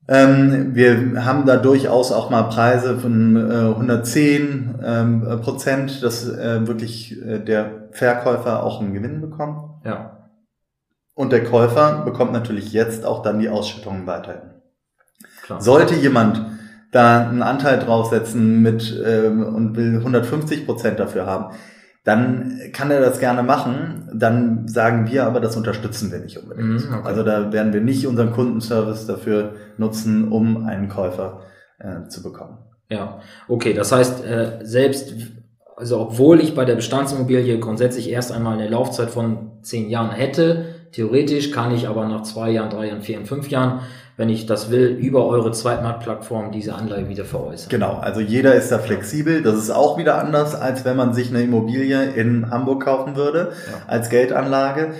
Ähm, 0.06 0.74
wir 0.74 1.24
haben 1.24 1.46
da 1.46 1.56
durchaus 1.56 2.12
auch 2.12 2.28
mal 2.28 2.42
Preise 2.44 2.98
von 2.98 3.36
äh, 3.36 3.70
110 3.70 4.78
ähm, 4.84 5.40
Prozent, 5.42 6.02
dass 6.02 6.28
äh, 6.28 6.66
wirklich 6.66 7.20
äh, 7.22 7.38
der 7.38 7.88
Verkäufer 7.92 8.62
auch 8.62 8.80
einen 8.80 8.92
Gewinn 8.92 9.22
bekommt. 9.22 9.84
Ja. 9.84 10.28
Und 11.14 11.32
der 11.32 11.44
Käufer 11.44 12.02
bekommt 12.04 12.32
natürlich 12.32 12.72
jetzt 12.72 13.06
auch 13.06 13.22
dann 13.22 13.38
die 13.38 13.48
Ausschüttungen 13.48 14.06
weiterhin. 14.06 14.50
Klar. 15.42 15.62
Sollte 15.62 15.94
jemand 15.94 16.44
da 16.90 17.28
einen 17.28 17.42
Anteil 17.42 17.78
draufsetzen 17.78 18.60
mit 18.62 19.02
ähm, 19.04 19.42
und 19.42 19.76
will 19.76 19.96
150 19.96 20.66
Prozent 20.66 21.00
dafür 21.00 21.26
haben, 21.26 21.54
dann 22.04 22.60
kann 22.72 22.90
er 22.90 23.00
das 23.00 23.18
gerne 23.18 23.42
machen. 23.42 24.10
Dann 24.14 24.68
sagen 24.68 25.10
wir 25.10 25.24
aber, 25.24 25.40
das 25.40 25.56
unterstützen 25.56 26.12
wir 26.12 26.20
nicht 26.20 26.38
unbedingt. 26.38 26.88
Mhm, 26.88 26.94
okay. 26.94 27.02
Also 27.08 27.22
da 27.22 27.52
werden 27.52 27.72
wir 27.72 27.80
nicht 27.80 28.06
unseren 28.06 28.30
Kundenservice 28.32 29.06
dafür 29.06 29.54
nutzen, 29.78 30.30
um 30.30 30.66
einen 30.66 30.88
Käufer 30.88 31.40
äh, 31.78 32.06
zu 32.08 32.22
bekommen. 32.22 32.58
Ja, 32.90 33.20
okay. 33.48 33.72
Das 33.72 33.90
heißt, 33.90 34.24
äh, 34.24 34.58
selbst, 34.62 35.14
also 35.76 35.98
obwohl 36.00 36.40
ich 36.40 36.54
bei 36.54 36.66
der 36.66 36.74
Bestandsimmobilie 36.76 37.58
grundsätzlich 37.58 38.10
erst 38.10 38.32
einmal 38.32 38.58
eine 38.58 38.68
Laufzeit 38.68 39.10
von 39.10 39.52
zehn 39.62 39.88
Jahren 39.88 40.10
hätte, 40.10 40.73
Theoretisch 40.94 41.50
kann 41.50 41.74
ich 41.74 41.88
aber 41.88 42.06
nach 42.06 42.22
zwei 42.22 42.50
Jahren, 42.50 42.70
drei 42.70 42.86
Jahren, 42.86 43.02
vier 43.02 43.18
und 43.18 43.26
fünf 43.26 43.50
Jahren, 43.50 43.80
wenn 44.16 44.28
ich 44.28 44.46
das 44.46 44.70
will, 44.70 44.86
über 44.86 45.26
eure 45.26 45.50
Zweitmarktplattform 45.50 46.52
diese 46.52 46.76
Anleihe 46.76 47.08
wieder 47.08 47.24
veräußern. 47.24 47.68
Genau, 47.68 47.94
also 47.94 48.20
jeder 48.20 48.54
ist 48.54 48.70
da 48.70 48.78
flexibel. 48.78 49.42
Das 49.42 49.56
ist 49.56 49.70
auch 49.70 49.98
wieder 49.98 50.20
anders, 50.20 50.54
als 50.54 50.84
wenn 50.84 50.96
man 50.96 51.12
sich 51.12 51.30
eine 51.30 51.42
Immobilie 51.42 52.12
in 52.12 52.48
Hamburg 52.48 52.84
kaufen 52.84 53.16
würde 53.16 53.50
ja. 53.66 53.88
als 53.88 54.08
Geldanlage. 54.08 54.92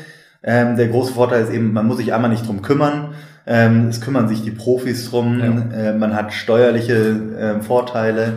Ähm, 0.42 0.76
der 0.76 0.88
große 0.88 1.12
Vorteil 1.12 1.44
ist 1.44 1.52
eben, 1.52 1.72
man 1.72 1.86
muss 1.86 1.98
sich 1.98 2.12
einmal 2.12 2.30
nicht 2.30 2.48
drum 2.48 2.60
kümmern. 2.60 3.14
Ähm, 3.46 3.86
es 3.88 4.00
kümmern 4.00 4.26
sich 4.26 4.42
die 4.42 4.50
Profis 4.50 5.08
drum. 5.08 5.38
Ja. 5.38 5.90
Äh, 5.90 5.94
man 5.94 6.16
hat 6.16 6.32
steuerliche 6.32 6.96
äh, 7.38 7.62
Vorteile. 7.62 8.32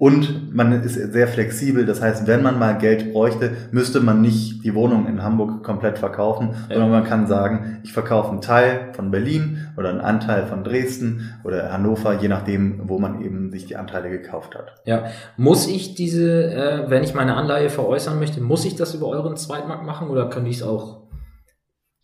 Und 0.00 0.56
man 0.56 0.72
ist 0.82 0.94
sehr 0.94 1.28
flexibel. 1.28 1.84
Das 1.84 2.00
heißt, 2.00 2.26
wenn 2.26 2.42
man 2.42 2.58
mal 2.58 2.78
Geld 2.78 3.12
bräuchte, 3.12 3.50
müsste 3.70 4.00
man 4.00 4.22
nicht 4.22 4.64
die 4.64 4.74
Wohnung 4.74 5.06
in 5.06 5.22
Hamburg 5.22 5.62
komplett 5.62 5.98
verkaufen, 5.98 6.54
ja. 6.70 6.76
sondern 6.76 6.90
man 6.90 7.04
kann 7.04 7.26
sagen, 7.26 7.80
ich 7.84 7.92
verkaufe 7.92 8.30
einen 8.30 8.40
Teil 8.40 8.94
von 8.94 9.10
Berlin 9.10 9.68
oder 9.76 9.90
einen 9.90 10.00
Anteil 10.00 10.46
von 10.46 10.64
Dresden 10.64 11.34
oder 11.44 11.70
Hannover, 11.70 12.14
je 12.14 12.28
nachdem, 12.28 12.88
wo 12.88 12.98
man 12.98 13.20
eben 13.20 13.50
sich 13.50 13.66
die 13.66 13.76
Anteile 13.76 14.08
gekauft 14.08 14.54
hat. 14.54 14.72
Ja, 14.86 15.04
muss 15.36 15.68
ich 15.68 15.96
diese, 15.96 16.50
äh, 16.50 16.88
wenn 16.88 17.04
ich 17.04 17.12
meine 17.12 17.36
Anleihe 17.36 17.68
veräußern 17.68 18.18
möchte, 18.18 18.40
muss 18.40 18.64
ich 18.64 18.76
das 18.76 18.94
über 18.94 19.06
euren 19.06 19.36
Zweitmarkt 19.36 19.84
machen 19.84 20.08
oder 20.08 20.30
könnte 20.30 20.48
ich 20.48 20.56
es 20.56 20.62
auch 20.62 20.99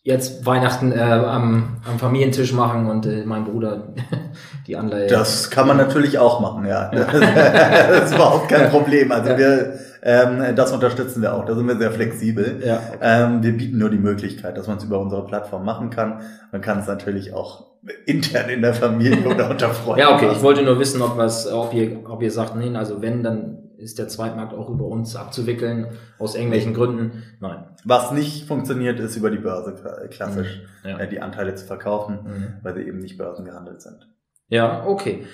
jetzt 0.06 0.46
Weihnachten 0.46 0.92
äh, 0.92 1.00
am, 1.00 1.78
am 1.84 1.98
Familientisch 1.98 2.52
machen 2.52 2.86
und 2.88 3.06
äh, 3.06 3.24
mein 3.26 3.44
Bruder 3.44 3.88
die 4.68 4.76
Anleihe. 4.76 5.08
Das 5.08 5.50
kann 5.50 5.66
man 5.66 5.76
natürlich 5.76 6.16
auch 6.20 6.38
machen, 6.38 6.64
ja. 6.64 6.90
das 6.92 8.10
ist 8.10 8.14
überhaupt 8.14 8.48
kein 8.48 8.70
Problem. 8.70 9.10
Also 9.10 9.30
ja. 9.30 9.38
wir, 9.38 9.78
ähm, 10.04 10.54
das 10.54 10.70
unterstützen 10.70 11.22
wir 11.22 11.34
auch. 11.34 11.44
Da 11.44 11.56
sind 11.56 11.66
wir 11.66 11.76
sehr 11.76 11.90
flexibel. 11.90 12.62
Ja, 12.64 12.80
ähm, 13.02 13.42
wir 13.42 13.56
bieten 13.56 13.78
nur 13.78 13.90
die 13.90 13.98
Möglichkeit, 13.98 14.56
dass 14.56 14.68
man 14.68 14.76
es 14.76 14.84
über 14.84 15.00
unsere 15.00 15.26
Plattform 15.26 15.64
machen 15.64 15.90
kann. 15.90 16.20
Man 16.52 16.60
kann 16.60 16.78
es 16.78 16.86
natürlich 16.86 17.34
auch 17.34 17.64
intern 18.04 18.48
in 18.48 18.62
der 18.62 18.74
Familie 18.74 19.28
oder 19.28 19.50
unter 19.50 19.70
Freunden. 19.70 20.02
Ja, 20.02 20.14
okay. 20.14 20.28
Ich 20.30 20.40
wollte 20.40 20.62
nur 20.62 20.78
wissen, 20.78 21.02
ob 21.02 21.16
was, 21.16 21.50
ob 21.50 21.74
ihr, 21.74 22.08
ob 22.08 22.22
ihr 22.22 22.30
sagt, 22.30 22.54
nee, 22.54 22.72
also 22.76 23.02
wenn, 23.02 23.24
dann 23.24 23.58
ist 23.78 23.98
der 23.98 24.08
Zweitmarkt 24.08 24.54
auch 24.54 24.70
über 24.70 24.86
uns 24.86 25.16
abzuwickeln, 25.16 25.88
aus 26.18 26.34
irgendwelchen 26.34 26.74
Gründen. 26.74 27.22
Nein. 27.40 27.64
Was 27.84 28.12
nicht 28.12 28.46
funktioniert, 28.46 29.00
ist 29.00 29.16
über 29.16 29.30
die 29.30 29.38
Börse 29.38 29.74
klassisch 30.10 30.62
mhm. 30.82 30.88
ja. 30.88 30.98
Äh, 30.98 31.08
die 31.08 31.20
Anteile 31.20 31.54
zu 31.54 31.66
verkaufen, 31.66 32.20
mhm. 32.24 32.54
weil 32.62 32.74
sie 32.74 32.82
eben 32.82 32.98
nicht 32.98 33.18
börsengehandelt 33.18 33.82
sind. 33.82 34.08
Ja, 34.48 34.86
okay. 34.86 35.26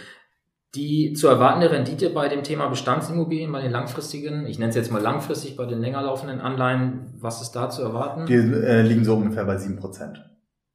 Die 0.75 1.13
zu 1.13 1.29
erwartende 1.29 1.71
Rendite 1.71 2.09
bei 2.11 2.29
dem 2.29 2.43
Thema 2.43 2.69
Bestandsimmobilien, 2.69 3.53
bei 3.53 3.61
den 3.61 3.73
langfristigen, 3.73 4.47
ich 4.47 4.59
nenne 4.59 4.71
es 4.71 4.77
jetzt 4.77 4.91
mal 4.91 5.03
langfristig, 5.03 5.57
bei 5.57 5.67
den 5.67 5.81
länger 5.81 6.01
laufenden 6.01 6.41
Anleihen, 6.41 7.13
was 7.21 7.43
ist 7.43 7.53
da 7.53 7.69
zu 7.69 7.83
erwarten? 7.83 8.25
Die 8.25 8.35
äh, 8.35 8.81
liegen 8.81 9.05
so 9.05 9.17
ungefähr 9.17 9.45
bei 9.45 9.59
sieben 9.59 9.77
Prozent. 9.77 10.25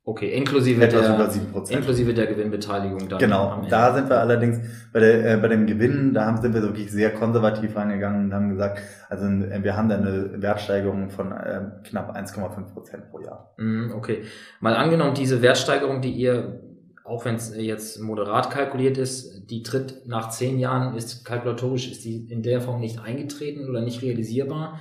Okay, 0.08 0.30
inklusive 0.30 0.82
Etwas 0.82 1.06
der, 1.06 1.16
über 1.16 1.60
7%. 1.60 1.70
inklusive 1.70 2.14
der 2.14 2.28
Gewinnbeteiligung. 2.28 3.10
Dann 3.10 3.20
genau, 3.20 3.62
da 3.70 3.94
sind 3.94 4.10
wir 4.10 4.22
allerdings 4.22 4.58
bei, 4.94 5.02
der, 5.02 5.34
äh, 5.34 5.38
bei 5.38 5.50
dem 5.50 5.68
Gewinn, 5.68 6.14
da 6.14 6.26
haben, 6.26 6.42
sind 6.42 6.54
wir 6.54 6.62
wirklich 6.62 6.90
sehr 6.90 7.14
konservativ 7.14 7.76
reingegangen 7.76 8.24
und 8.24 8.34
haben 8.34 8.48
gesagt, 8.48 8.82
also 9.10 9.26
äh, 9.26 9.62
wir 9.62 9.76
haben 9.76 9.90
da 9.90 9.98
eine 9.98 10.42
Wertsteigerung 10.42 11.10
von 11.10 11.34
äh, 11.34 11.60
knapp 11.84 12.16
1,5 12.16 12.74
Prozent 12.74 13.10
pro 13.12 13.20
Jahr. 13.20 13.54
Mm, 13.58 13.92
okay, 13.92 14.24
mal 14.62 14.78
angenommen, 14.78 15.14
diese 15.14 15.42
Wertsteigerung, 15.42 16.00
die 16.00 16.14
ihr, 16.14 16.62
auch 17.04 17.26
wenn 17.26 17.36
es 17.36 17.54
jetzt 17.58 18.00
moderat 18.00 18.50
kalkuliert 18.50 18.98
ist, 18.98 19.50
die 19.50 19.62
tritt 19.62 20.08
nach 20.08 20.30
zehn 20.30 20.58
Jahren, 20.58 20.96
ist 20.96 21.26
kalkulatorisch, 21.26 21.92
ist 21.92 22.06
die 22.06 22.32
in 22.32 22.44
der 22.44 22.62
Form 22.62 22.80
nicht 22.80 23.02
eingetreten 23.02 23.68
oder 23.70 23.82
nicht 23.82 24.02
realisierbar. 24.02 24.80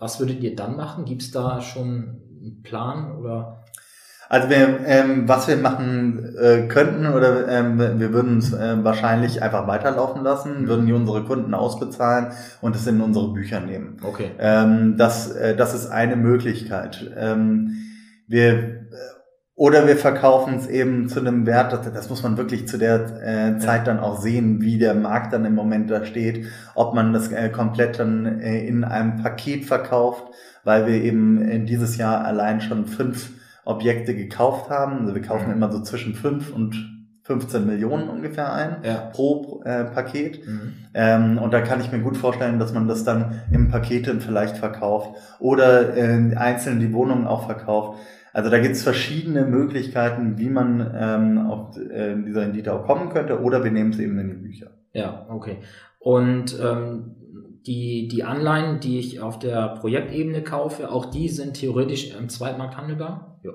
Was 0.00 0.18
würdet 0.18 0.42
ihr 0.42 0.56
dann 0.56 0.74
machen? 0.74 1.04
Gibt 1.04 1.22
es 1.22 1.30
da 1.30 1.60
schon 1.60 2.20
einen 2.40 2.62
Plan 2.64 3.16
oder? 3.16 3.58
Also 4.30 4.48
wir, 4.48 4.78
ähm, 4.86 5.28
was 5.28 5.48
wir 5.48 5.56
machen 5.56 6.36
äh, 6.40 6.68
könnten 6.68 7.08
oder 7.08 7.48
ähm, 7.48 7.80
wir 7.98 8.12
würden 8.12 8.38
es 8.38 8.52
äh, 8.52 8.76
wahrscheinlich 8.84 9.42
einfach 9.42 9.66
weiterlaufen 9.66 10.22
lassen, 10.22 10.68
würden 10.68 10.86
die 10.86 10.92
unsere 10.92 11.24
Kunden 11.24 11.52
ausbezahlen 11.52 12.28
und 12.60 12.76
es 12.76 12.86
in 12.86 13.00
unsere 13.00 13.32
Bücher 13.32 13.58
nehmen. 13.58 13.96
Okay. 14.04 14.30
Ähm, 14.38 14.94
das, 14.96 15.32
äh, 15.32 15.56
das 15.56 15.74
ist 15.74 15.88
eine 15.88 16.14
Möglichkeit. 16.14 17.10
Ähm, 17.18 17.72
wir 18.28 18.52
äh, 18.52 18.84
oder 19.56 19.88
wir 19.88 19.96
verkaufen 19.96 20.54
es 20.54 20.68
eben 20.68 21.08
zu 21.08 21.18
einem 21.18 21.44
Wert, 21.44 21.72
das, 21.72 21.92
das 21.92 22.08
muss 22.08 22.22
man 22.22 22.36
wirklich 22.36 22.68
zu 22.68 22.78
der 22.78 23.22
äh, 23.22 23.58
Zeit 23.58 23.88
dann 23.88 23.98
auch 23.98 24.20
sehen, 24.20 24.62
wie 24.62 24.78
der 24.78 24.94
Markt 24.94 25.32
dann 25.32 25.44
im 25.44 25.56
Moment 25.56 25.90
da 25.90 26.04
steht, 26.04 26.46
ob 26.76 26.94
man 26.94 27.12
das 27.12 27.32
äh, 27.32 27.48
komplett 27.48 27.98
dann 27.98 28.40
äh, 28.40 28.64
in 28.64 28.84
einem 28.84 29.24
Paket 29.24 29.64
verkauft, 29.64 30.22
weil 30.62 30.86
wir 30.86 31.02
eben 31.02 31.42
in 31.42 31.66
dieses 31.66 31.96
Jahr 31.96 32.24
allein 32.24 32.60
schon 32.60 32.86
fünf 32.86 33.39
Objekte 33.64 34.14
gekauft 34.14 34.70
haben. 34.70 35.00
Also 35.00 35.14
wir 35.14 35.22
kaufen 35.22 35.48
mhm. 35.48 35.54
immer 35.54 35.72
so 35.72 35.82
zwischen 35.82 36.14
5 36.14 36.54
und 36.54 37.00
15 37.22 37.64
Millionen 37.64 38.08
ungefähr 38.08 38.52
ein 38.52 38.78
ja. 38.82 39.10
pro 39.12 39.62
äh, 39.64 39.84
Paket. 39.84 40.46
Mhm. 40.46 40.72
Ähm, 40.94 41.38
und 41.38 41.52
da 41.52 41.60
kann 41.60 41.80
ich 41.80 41.92
mir 41.92 42.00
gut 42.00 42.16
vorstellen, 42.16 42.58
dass 42.58 42.72
man 42.72 42.88
das 42.88 43.04
dann 43.04 43.42
im 43.52 43.68
Paketen 43.68 44.20
vielleicht 44.20 44.56
verkauft 44.56 45.16
oder 45.38 45.96
äh, 45.96 46.34
einzeln 46.34 46.80
die 46.80 46.92
Wohnungen 46.92 47.26
auch 47.26 47.46
verkauft. 47.46 48.00
Also 48.32 48.50
da 48.50 48.58
gibt 48.58 48.74
es 48.74 48.82
verschiedene 48.82 49.44
Möglichkeiten, 49.44 50.38
wie 50.38 50.50
man 50.50 50.92
ähm, 50.94 51.38
auf 51.38 51.76
äh, 51.76 52.16
dieser 52.16 52.42
Rendite 52.42 52.72
auch 52.72 52.84
kommen 52.84 53.10
könnte 53.10 53.40
oder 53.40 53.62
wir 53.62 53.70
nehmen 53.70 53.90
es 53.90 53.98
eben 53.98 54.18
in 54.18 54.28
die 54.28 54.36
Bücher. 54.36 54.70
Ja, 54.92 55.26
okay. 55.28 55.58
Und 56.00 56.58
ähm, 56.60 57.16
die, 57.66 58.08
die 58.08 58.24
Anleihen, 58.24 58.80
die 58.80 58.98
ich 58.98 59.20
auf 59.20 59.38
der 59.38 59.74
Projektebene 59.80 60.42
kaufe, 60.42 60.90
auch 60.90 61.06
die 61.06 61.28
sind 61.28 61.54
theoretisch 61.54 62.14
im 62.14 62.28
Zweitmarkt 62.28 62.76
handelbar? 62.76 63.38
Ja. 63.42 63.50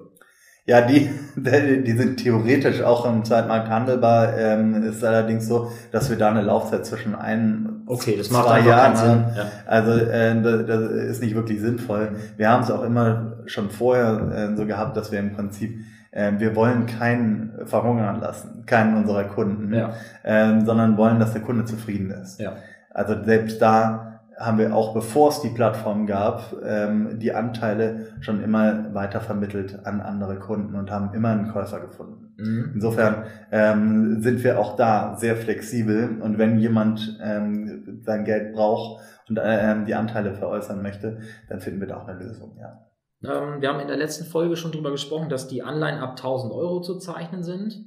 Ja, 0.68 0.82
die, 0.82 1.10
die 1.36 1.92
sind 1.92 2.18
theoretisch 2.18 2.82
auch 2.82 3.06
im 3.06 3.24
Zweitmarkt 3.24 3.70
handelbar. 3.70 4.36
Ähm, 4.38 4.84
ist 4.84 5.04
allerdings 5.04 5.48
so, 5.48 5.72
dass 5.92 6.10
wir 6.10 6.18
da 6.18 6.32
eine 6.32 6.42
Laufzeit 6.42 6.86
zwischen 6.86 7.14
ein 7.14 7.84
okay, 7.86 8.16
das 8.18 8.32
macht 8.32 8.48
zwei 8.48 8.62
Jahren 8.62 8.98
haben. 8.98 9.26
Ja. 9.36 9.46
Also 9.68 9.92
äh, 9.92 10.42
das, 10.42 10.66
das 10.66 10.92
ist 10.92 11.22
nicht 11.22 11.36
wirklich 11.36 11.62
sinnvoll. 11.62 12.16
Wir 12.38 12.50
haben 12.50 12.64
es 12.64 12.72
auch 12.72 12.84
immer 12.84 13.44
schon 13.46 13.70
vorher 13.70 14.52
äh, 14.54 14.56
so 14.56 14.66
gehabt, 14.66 14.98
dass 14.98 15.12
wir 15.12 15.20
im 15.20 15.34
Prinzip 15.34 15.80
äh, 16.16 16.32
wir 16.38 16.56
wollen 16.56 16.86
keinen 16.88 17.54
verhungern 17.66 18.20
lassen, 18.20 18.66
keinen 18.66 18.96
unserer 18.98 19.26
Kunden, 19.26 19.74
ja. 19.74 19.94
äh, 20.24 20.62
sondern 20.66 20.98
wollen, 20.98 21.20
dass 21.20 21.34
der 21.34 21.42
Kunde 21.42 21.66
zufrieden 21.66 22.10
ist. 22.10 22.40
Ja. 22.40 22.54
Also 22.96 23.22
selbst 23.24 23.62
da 23.62 24.22
haben 24.38 24.58
wir 24.58 24.76
auch, 24.76 24.94
bevor 24.94 25.30
es 25.30 25.42
die 25.42 25.50
Plattform 25.50 26.08
gab, 26.08 26.54
ähm, 26.64 27.20
die 27.20 27.34
Anteile 27.34 28.08
schon 28.22 28.44
immer 28.44 28.94
weiter 28.94 29.22
vermittelt 29.22 29.86
an 29.86 30.02
andere 30.02 30.40
Kunden 30.40 30.76
und 30.76 30.92
haben 30.92 31.14
immer 31.14 31.30
einen 31.30 31.52
Käufer 31.52 31.80
gefunden. 31.80 32.34
Mhm. 32.38 32.72
Insofern 32.76 33.24
ähm, 33.52 34.22
sind 34.22 34.44
wir 34.44 34.60
auch 34.60 34.76
da 34.76 35.16
sehr 35.18 35.36
flexibel 35.36 36.22
und 36.22 36.38
wenn 36.38 36.58
jemand 36.58 37.18
ähm, 37.24 38.02
sein 38.06 38.26
Geld 38.26 38.54
braucht 38.54 39.02
und 39.30 39.40
ähm, 39.42 39.86
die 39.86 39.96
Anteile 39.96 40.34
veräußern 40.34 40.82
möchte, 40.82 41.20
dann 41.50 41.60
finden 41.60 41.80
wir 41.80 41.88
da 41.88 41.98
auch 41.98 42.08
eine 42.08 42.20
Lösung, 42.20 42.58
ja. 42.60 42.82
Ähm, 43.24 43.62
wir 43.62 43.70
haben 43.70 43.80
in 43.80 43.88
der 43.88 43.98
letzten 43.98 44.26
Folge 44.26 44.58
schon 44.58 44.72
darüber 44.72 44.92
gesprochen, 44.92 45.30
dass 45.30 45.48
die 45.48 45.64
Anleihen 45.64 46.00
ab 46.00 46.12
1000 46.12 46.54
Euro 46.54 46.82
zu 46.82 46.98
zeichnen 47.00 47.44
sind. 47.44 47.86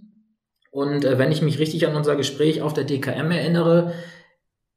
Und 0.71 1.05
äh, 1.05 1.19
wenn 1.19 1.31
ich 1.31 1.43
mich 1.43 1.59
richtig 1.59 1.87
an 1.87 1.95
unser 1.95 2.17
Gespräch 2.17 2.63
auf 2.63 2.73
der 2.73 2.85
DKM 2.85 3.31
erinnere, 3.31 3.93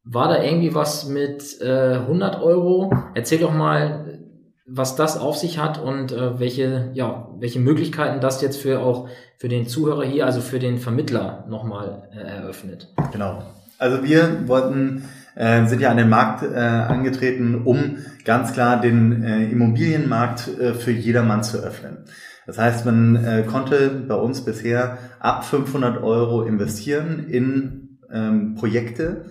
war 0.04 0.28
da 0.30 0.44
irgendwie 0.44 0.74
was 0.74 1.08
mit 1.08 1.62
äh, 1.62 1.96
100 1.96 2.42
Euro? 2.42 2.92
Erzähl 3.14 3.40
doch 3.40 3.54
mal, 3.54 4.20
was 4.66 4.96
das 4.96 5.18
auf 5.18 5.38
sich 5.38 5.60
hat 5.60 5.82
und 5.82 6.12
äh, 6.12 6.40
welche, 6.40 6.92
ja, 6.94 7.30
welche 7.40 7.60
Möglichkeiten 7.60 8.22
das 8.22 8.42
jetzt 8.42 8.58
für 8.58 8.80
auch 8.80 9.10
für 9.38 9.50
den 9.50 9.68
Zuhörer 9.68 10.04
hier, 10.04 10.26
also 10.26 10.40
für 10.40 10.60
den 10.60 10.78
Vermittler 10.78 11.46
nochmal 11.50 12.10
äh, 12.14 12.20
eröffnet. 12.20 12.94
Genau. 13.12 13.44
Also 13.78 14.04
wir 14.04 14.48
wollten, 14.48 15.06
äh, 15.36 15.66
sind 15.66 15.82
ja 15.82 15.90
an 15.90 15.98
den 15.98 16.10
Markt 16.10 16.44
äh, 16.44 16.56
angetreten, 16.56 17.64
um 17.66 17.98
ganz 18.24 18.54
klar 18.54 18.80
den 18.80 19.24
äh, 19.24 19.46
Immobilienmarkt 19.46 20.48
äh, 20.60 20.74
für 20.74 20.92
jedermann 20.92 21.44
zu 21.44 21.58
öffnen. 21.58 22.06
Das 22.46 22.58
heißt, 22.58 22.86
man 22.86 23.16
äh, 23.16 23.44
konnte 23.44 23.90
bei 24.08 24.16
uns 24.16 24.46
bisher 24.46 24.98
ab 25.20 25.46
500 25.46 26.02
Euro 26.04 26.44
investieren 26.44 27.26
in 27.28 28.00
ähm, 28.12 28.56
Projekte, 28.56 29.26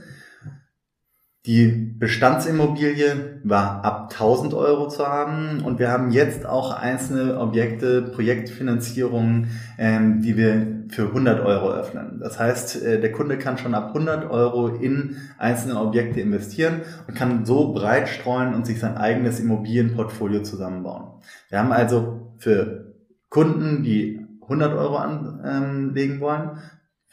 die 1.47 1.69
Bestandsimmobilie 1.69 3.41
war 3.45 3.83
ab 3.83 4.11
1000 4.13 4.53
Euro 4.53 4.89
zu 4.89 5.07
haben 5.07 5.63
und 5.65 5.79
wir 5.79 5.91
haben 5.91 6.11
jetzt 6.11 6.45
auch 6.45 6.71
einzelne 6.71 7.39
Objekte, 7.39 8.03
Projektfinanzierungen, 8.03 9.49
ähm, 9.79 10.21
die 10.21 10.37
wir 10.37 10.85
für 10.89 11.05
100 11.07 11.41
Euro 11.41 11.71
öffnen. 11.71 12.21
Das 12.21 12.39
heißt, 12.39 12.83
äh, 12.83 13.01
der 13.01 13.13
Kunde 13.13 13.39
kann 13.39 13.57
schon 13.57 13.75
ab 13.75 13.95
100 13.95 14.31
Euro 14.31 14.69
in 14.69 15.17
einzelne 15.39 15.81
Objekte 15.81 16.21
investieren 16.21 16.83
und 17.09 17.15
kann 17.15 17.47
so 17.47 17.73
breit 17.73 18.11
streuen 18.11 18.53
und 18.53 18.67
sich 18.67 18.79
sein 18.79 18.99
eigenes 18.99 19.41
Immobilienportfolio 19.41 20.43
zusammenbauen. 20.43 21.23
Wir 21.49 21.59
haben 21.59 21.73
also 21.73 22.35
für 22.37 22.97
Kunden, 23.31 23.83
die 23.83 24.27
100 24.43 24.75
Euro 24.75 24.97
anlegen 24.97 26.21
wollen, 26.21 26.59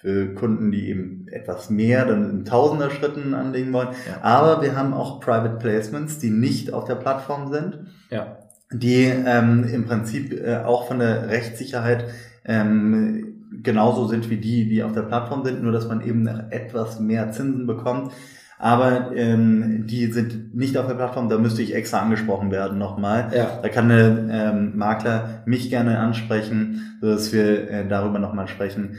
für 0.08 0.34
Kunden, 0.36 0.72
die 0.72 0.88
eben 0.90 1.28
etwas 1.30 1.70
mehr, 1.70 2.06
dann 2.06 2.30
in 2.30 2.46
tausender 2.46 2.90
Schritten 2.90 3.34
anlegen 3.34 3.74
wollen. 3.74 3.90
Ja. 4.08 4.24
Aber 4.24 4.62
wir 4.62 4.78
haben 4.78 4.94
auch 4.94 5.20
Private 5.20 5.58
Placements, 5.58 6.18
die 6.20 6.30
nicht 6.30 6.72
auf 6.72 6.86
der 6.86 6.96
Plattform 6.96 7.52
sind. 7.52 7.80
Ja. 8.10 8.38
die 8.72 9.04
ähm, 9.04 9.66
im 9.66 9.86
Prinzip 9.86 10.32
äh, 10.32 10.58
auch 10.64 10.88
von 10.88 11.00
der 11.00 11.28
Rechtssicherheit 11.30 12.06
ähm, 12.46 13.50
genauso 13.64 14.08
sind 14.08 14.30
wie 14.30 14.38
die, 14.38 14.70
die 14.70 14.82
auf 14.82 14.94
der 14.94 15.02
Plattform 15.02 15.44
sind, 15.44 15.62
nur 15.62 15.74
dass 15.74 15.90
man 15.90 16.00
eben 16.02 16.26
etwas 16.28 17.02
mehr 17.02 17.32
Zinsen 17.32 17.68
bekommt. 17.68 18.14
Aber 18.60 19.12
ähm, 19.14 19.86
die 19.88 20.08
sind 20.08 20.56
nicht 20.56 20.78
auf 20.78 20.88
der 20.88 20.96
Plattform, 20.96 21.30
da 21.30 21.38
müsste 21.38 21.62
ich 21.62 21.76
extra 21.76 22.00
angesprochen 22.00 22.50
werden 22.50 22.78
nochmal. 22.78 23.30
Ja. 23.36 23.60
Da 23.62 23.70
kann 23.70 23.90
der 23.90 24.28
ähm, 24.30 24.78
Makler 24.78 25.44
mich 25.46 25.70
gerne 25.70 26.00
ansprechen, 26.00 26.98
sodass 27.02 27.34
wir 27.34 27.70
äh, 27.70 27.88
darüber 27.88 28.20
nochmal 28.20 28.48
sprechen, 28.48 28.98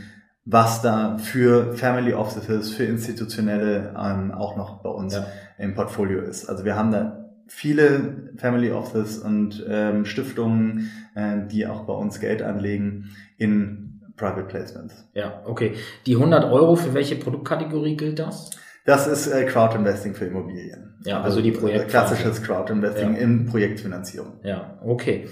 was 0.51 0.81
da 0.81 1.19
für 1.19 1.75
Family 1.75 2.15
Offices, 2.15 2.71
für 2.71 2.85
institutionelle 2.85 3.95
ähm, 3.99 4.33
auch 4.33 4.57
noch 4.57 4.83
bei 4.83 4.89
uns 4.89 5.15
ja. 5.15 5.27
im 5.59 5.75
Portfolio 5.75 6.23
ist. 6.23 6.49
Also 6.49 6.65
wir 6.65 6.75
haben 6.75 6.91
da 6.91 7.27
viele 7.49 8.31
Family 8.39 8.73
Offices 8.73 9.19
und 9.19 9.63
ähm, 9.69 10.07
Stiftungen, 10.07 10.91
äh, 11.15 11.47
die 11.49 11.67
auch 11.67 11.85
bei 11.85 11.93
uns 11.93 12.19
Geld 12.19 12.41
anlegen 12.41 13.11
in 13.37 14.01
Private 14.17 14.45
Placements. 14.45 15.07
Ja, 15.13 15.43
okay. 15.45 15.75
Die 16.07 16.15
100 16.15 16.47
Euro, 16.51 16.77
für 16.77 16.95
welche 16.95 17.17
Produktkategorie 17.17 17.99
gilt 17.99 18.19
das? 18.19 18.49
Das 18.87 19.07
ist 19.07 19.27
äh, 19.27 19.45
Crowdinvesting 19.45 20.15
für 20.15 20.25
Immobilien. 20.25 20.95
Ja, 21.05 21.17
also, 21.17 21.27
also 21.27 21.43
die 21.43 21.53
Projekt 21.53 21.91
klassisches 21.91 22.43
Crowdinvesting 22.43 23.17
ja. 23.17 23.21
in 23.21 23.45
Projektfinanzierung. 23.45 24.41
Ja, 24.45 24.79
okay. 24.83 25.29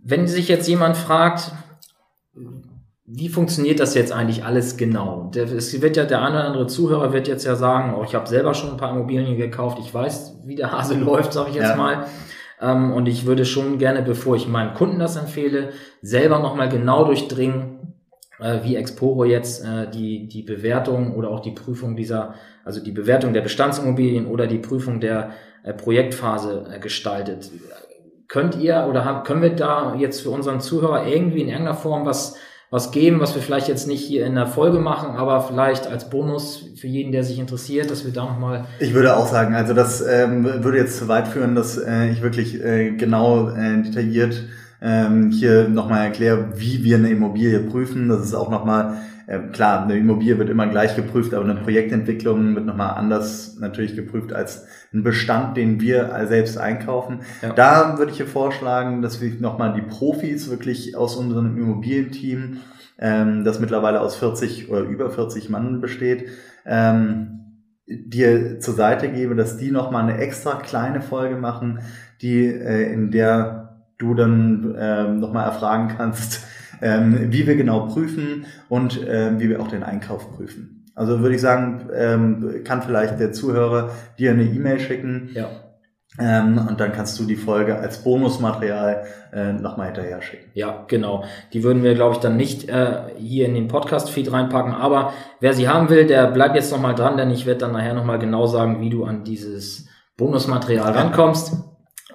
Wenn 0.00 0.26
sich 0.26 0.48
jetzt 0.48 0.66
jemand 0.66 0.96
fragt, 0.96 1.52
wie 3.04 3.28
funktioniert 3.28 3.80
das 3.80 3.94
jetzt 3.94 4.12
eigentlich 4.12 4.44
alles 4.44 4.76
genau? 4.76 5.30
Es 5.34 5.80
wird 5.82 5.96
ja 5.96 6.04
der 6.04 6.22
eine 6.22 6.36
oder 6.36 6.44
andere 6.44 6.66
Zuhörer 6.66 7.12
wird 7.12 7.28
jetzt 7.28 7.44
ja 7.44 7.56
sagen, 7.56 7.94
oh, 7.98 8.04
ich 8.04 8.14
habe 8.14 8.28
selber 8.28 8.54
schon 8.54 8.70
ein 8.70 8.76
paar 8.76 8.92
Immobilien 8.92 9.36
gekauft, 9.36 9.78
ich 9.80 9.92
weiß, 9.92 10.40
wie 10.44 10.54
der 10.54 10.72
Hase 10.72 10.94
läuft, 10.98 11.32
sage 11.32 11.50
ich 11.50 11.56
jetzt 11.56 11.70
ja. 11.70 11.76
mal. 11.76 12.06
Ähm, 12.60 12.92
und 12.92 13.06
ich 13.06 13.26
würde 13.26 13.44
schon 13.44 13.78
gerne, 13.78 14.02
bevor 14.02 14.36
ich 14.36 14.46
meinem 14.46 14.74
Kunden 14.74 14.98
das 14.98 15.16
empfehle, 15.16 15.70
selber 16.00 16.38
nochmal 16.38 16.68
genau 16.68 17.04
durchdringen, 17.04 17.94
äh, 18.38 18.60
wie 18.62 18.76
Exporo 18.76 19.24
jetzt 19.24 19.64
äh, 19.64 19.90
die, 19.90 20.28
die 20.28 20.42
Bewertung 20.42 21.16
oder 21.16 21.30
auch 21.30 21.40
die 21.40 21.50
Prüfung 21.50 21.96
dieser 21.96 22.34
also 22.64 22.82
die 22.82 22.92
Bewertung 22.92 23.32
der 23.32 23.40
Bestandsimmobilien 23.40 24.26
oder 24.26 24.46
die 24.46 24.58
Prüfung 24.58 25.00
der 25.00 25.32
äh, 25.62 25.72
Projektphase 25.72 26.66
äh, 26.70 26.78
gestaltet. 26.78 27.50
Könnt 28.28 28.56
ihr 28.56 28.86
oder 28.88 29.04
haben, 29.04 29.24
können 29.24 29.42
wir 29.42 29.54
da 29.54 29.94
jetzt 29.96 30.22
für 30.22 30.30
unseren 30.30 30.60
Zuhörer 30.60 31.06
irgendwie 31.06 31.42
in 31.42 31.48
irgendeiner 31.48 31.76
Form 31.76 32.06
was 32.06 32.36
was 32.72 32.90
geben, 32.90 33.20
was 33.20 33.34
wir 33.34 33.42
vielleicht 33.42 33.68
jetzt 33.68 33.86
nicht 33.86 34.02
hier 34.02 34.24
in 34.24 34.34
der 34.34 34.46
Folge 34.46 34.78
machen, 34.78 35.10
aber 35.10 35.42
vielleicht 35.42 35.86
als 35.86 36.08
Bonus 36.08 36.70
für 36.74 36.86
jeden, 36.86 37.12
der 37.12 37.22
sich 37.22 37.38
interessiert, 37.38 37.90
dass 37.90 38.06
wir 38.06 38.14
da 38.14 38.24
nochmal. 38.24 38.64
Ich 38.80 38.94
würde 38.94 39.14
auch 39.14 39.26
sagen, 39.26 39.54
also 39.54 39.74
das 39.74 40.00
ähm, 40.00 40.42
würde 40.64 40.78
jetzt 40.78 40.96
zu 40.96 41.06
weit 41.06 41.28
führen, 41.28 41.54
dass 41.54 41.76
äh, 41.76 42.08
ich 42.08 42.22
wirklich 42.22 42.64
äh, 42.64 42.92
genau 42.92 43.50
äh, 43.50 43.82
detailliert 43.82 44.42
ähm, 44.82 45.30
hier 45.30 45.68
nochmal 45.68 46.06
erkläre, 46.06 46.48
wie 46.56 46.82
wir 46.84 46.96
eine 46.96 47.10
Immobilie 47.10 47.60
prüfen. 47.60 48.08
Das 48.08 48.22
ist 48.22 48.34
auch 48.34 48.50
nochmal 48.50 48.96
ähm, 49.28 49.52
klar, 49.52 49.84
eine 49.84 49.96
Immobilie 49.96 50.38
wird 50.38 50.50
immer 50.50 50.66
gleich 50.66 50.96
geprüft, 50.96 51.32
aber 51.32 51.44
eine 51.44 51.60
Projektentwicklung 51.60 52.54
wird 52.54 52.66
nochmal 52.66 52.94
anders 52.96 53.56
natürlich 53.58 53.94
geprüft 53.94 54.32
als 54.32 54.66
ein 54.92 55.02
Bestand, 55.02 55.56
den 55.56 55.80
wir 55.80 56.26
selbst 56.28 56.58
einkaufen. 56.58 57.20
Ja. 57.40 57.52
Da 57.52 57.98
würde 57.98 58.10
ich 58.10 58.18
hier 58.18 58.26
vorschlagen, 58.26 59.00
dass 59.00 59.20
wir 59.20 59.32
nochmal 59.40 59.74
die 59.74 59.82
Profis 59.82 60.50
wirklich 60.50 60.96
aus 60.96 61.16
unserem 61.16 61.56
Immobilienteam, 61.56 62.58
ähm, 62.98 63.44
das 63.44 63.60
mittlerweile 63.60 64.00
aus 64.00 64.16
40 64.16 64.70
oder 64.70 64.80
über 64.82 65.10
40 65.10 65.48
Mann 65.48 65.80
besteht, 65.80 66.28
ähm, 66.66 67.38
dir 67.86 68.60
zur 68.60 68.74
Seite 68.74 69.08
gebe, 69.08 69.34
dass 69.34 69.56
die 69.56 69.70
nochmal 69.70 70.02
eine 70.02 70.18
extra 70.18 70.56
kleine 70.56 71.00
Folge 71.00 71.36
machen, 71.36 71.80
die 72.20 72.46
äh, 72.46 72.92
in 72.92 73.10
der 73.10 73.61
du 74.02 74.14
dann 74.14 74.74
äh, 74.74 75.08
nochmal 75.08 75.46
erfragen 75.46 75.94
kannst, 75.96 76.44
ähm, 76.82 77.32
wie 77.32 77.46
wir 77.46 77.56
genau 77.56 77.86
prüfen 77.86 78.44
und 78.68 79.00
ähm, 79.08 79.40
wie 79.40 79.48
wir 79.48 79.60
auch 79.60 79.68
den 79.68 79.82
Einkauf 79.82 80.36
prüfen. 80.36 80.82
Also 80.94 81.20
würde 81.20 81.34
ich 81.34 81.40
sagen, 81.40 81.88
ähm, 81.94 82.64
kann 82.64 82.82
vielleicht 82.82 83.18
der 83.18 83.32
Zuhörer 83.32 83.90
dir 84.18 84.32
eine 84.32 84.44
E-Mail 84.44 84.78
schicken. 84.78 85.30
Ja. 85.32 85.48
Ähm, 86.18 86.60
und 86.68 86.78
dann 86.78 86.92
kannst 86.92 87.18
du 87.18 87.24
die 87.24 87.36
Folge 87.36 87.78
als 87.78 88.04
Bonusmaterial 88.04 89.04
äh, 89.32 89.54
nochmal 89.54 89.86
hinterher 89.86 90.20
schicken. 90.20 90.50
Ja, 90.52 90.84
genau. 90.86 91.24
Die 91.54 91.62
würden 91.62 91.82
wir, 91.82 91.94
glaube 91.94 92.16
ich, 92.16 92.20
dann 92.20 92.36
nicht 92.36 92.68
äh, 92.68 93.04
hier 93.16 93.46
in 93.46 93.54
den 93.54 93.68
Podcast-Feed 93.68 94.30
reinpacken. 94.30 94.74
Aber 94.74 95.14
wer 95.40 95.54
sie 95.54 95.70
haben 95.70 95.88
will, 95.88 96.06
der 96.06 96.26
bleibt 96.26 96.54
jetzt 96.54 96.70
nochmal 96.70 96.94
dran, 96.94 97.16
denn 97.16 97.30
ich 97.30 97.46
werde 97.46 97.60
dann 97.60 97.72
nachher 97.72 97.94
nochmal 97.94 98.18
genau 98.18 98.46
sagen, 98.46 98.82
wie 98.82 98.90
du 98.90 99.04
an 99.04 99.24
dieses 99.24 99.86
Bonusmaterial 100.18 100.92
rankommst. 100.92 101.54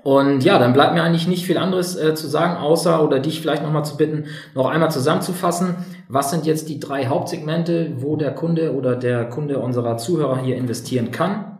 Und 0.03 0.43
ja, 0.43 0.59
dann 0.59 0.73
bleibt 0.73 0.93
mir 0.93 1.03
eigentlich 1.03 1.27
nicht 1.27 1.45
viel 1.45 1.57
anderes 1.57 1.95
äh, 1.95 2.15
zu 2.15 2.27
sagen, 2.27 2.57
außer 2.57 3.03
oder 3.03 3.19
dich 3.19 3.41
vielleicht 3.41 3.63
nochmal 3.63 3.85
zu 3.85 3.97
bitten, 3.97 4.25
noch 4.53 4.67
einmal 4.67 4.91
zusammenzufassen. 4.91 5.75
Was 6.07 6.31
sind 6.31 6.45
jetzt 6.45 6.69
die 6.69 6.79
drei 6.79 7.07
Hauptsegmente, 7.07 7.93
wo 7.97 8.15
der 8.15 8.33
Kunde 8.33 8.73
oder 8.73 8.95
der 8.95 9.27
Kunde 9.29 9.59
unserer 9.59 9.97
Zuhörer 9.97 10.39
hier 10.39 10.55
investieren 10.55 11.11
kann? 11.11 11.57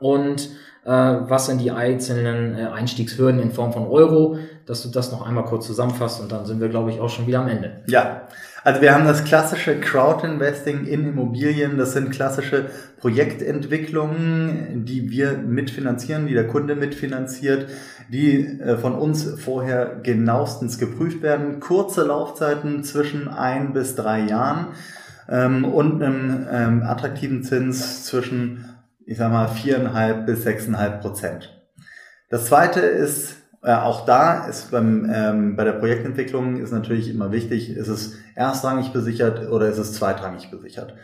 Und 0.00 0.48
äh, 0.84 0.90
was 0.90 1.46
sind 1.46 1.60
die 1.60 1.70
einzelnen 1.70 2.56
äh, 2.56 2.66
Einstiegshürden 2.66 3.40
in 3.40 3.52
Form 3.52 3.72
von 3.72 3.86
Euro? 3.86 4.38
Dass 4.66 4.82
du 4.82 4.88
das 4.88 5.12
noch 5.12 5.26
einmal 5.26 5.44
kurz 5.44 5.66
zusammenfasst 5.66 6.20
und 6.20 6.32
dann 6.32 6.46
sind 6.46 6.60
wir, 6.60 6.68
glaube 6.68 6.90
ich, 6.90 7.00
auch 7.00 7.08
schon 7.08 7.26
wieder 7.26 7.40
am 7.40 7.48
Ende. 7.48 7.82
Ja, 7.88 8.22
also 8.64 8.80
wir 8.80 8.94
haben 8.94 9.06
das 9.06 9.24
klassische 9.24 9.80
Crowd-Investing 9.80 10.86
in 10.86 11.08
Immobilien. 11.08 11.78
Das 11.78 11.92
sind 11.92 12.10
klassische 12.10 12.70
Projektentwicklungen, 12.98 14.84
die 14.84 15.10
wir 15.10 15.32
mitfinanzieren, 15.32 16.28
die 16.28 16.34
der 16.34 16.46
Kunde 16.46 16.76
mitfinanziert, 16.76 17.68
die 18.08 18.60
äh, 18.60 18.76
von 18.78 18.94
uns 18.94 19.24
vorher 19.40 20.00
genauestens 20.02 20.78
geprüft 20.78 21.22
werden. 21.22 21.58
Kurze 21.58 22.04
Laufzeiten 22.04 22.84
zwischen 22.84 23.26
ein 23.28 23.72
bis 23.72 23.96
drei 23.96 24.20
Jahren 24.20 24.68
ähm, 25.28 25.64
und 25.64 26.02
einem 26.02 26.46
ähm, 26.50 26.82
attraktiven 26.84 27.42
Zins 27.42 28.04
zwischen, 28.04 28.64
ich 29.04 29.18
sag 29.18 29.32
mal, 29.32 29.48
viereinhalb 29.48 30.26
bis 30.26 30.44
sechseinhalb 30.44 31.00
Prozent. 31.00 31.60
Das 32.28 32.46
zweite 32.46 32.80
ist 32.80 33.41
äh, 33.62 33.74
auch 33.74 34.04
da 34.04 34.46
ist 34.46 34.72
beim, 34.72 35.08
ähm, 35.12 35.56
bei 35.56 35.64
der 35.64 35.72
Projektentwicklung 35.72 36.60
ist 36.60 36.72
natürlich 36.72 37.08
immer 37.08 37.30
wichtig, 37.30 37.70
ist 37.70 37.88
es 37.88 38.14
erstrangig 38.34 38.92
besichert 38.92 39.48
oder 39.50 39.68
ist 39.68 39.78
es 39.78 39.92
zweitrangig 39.92 40.50
besichert. 40.50 40.94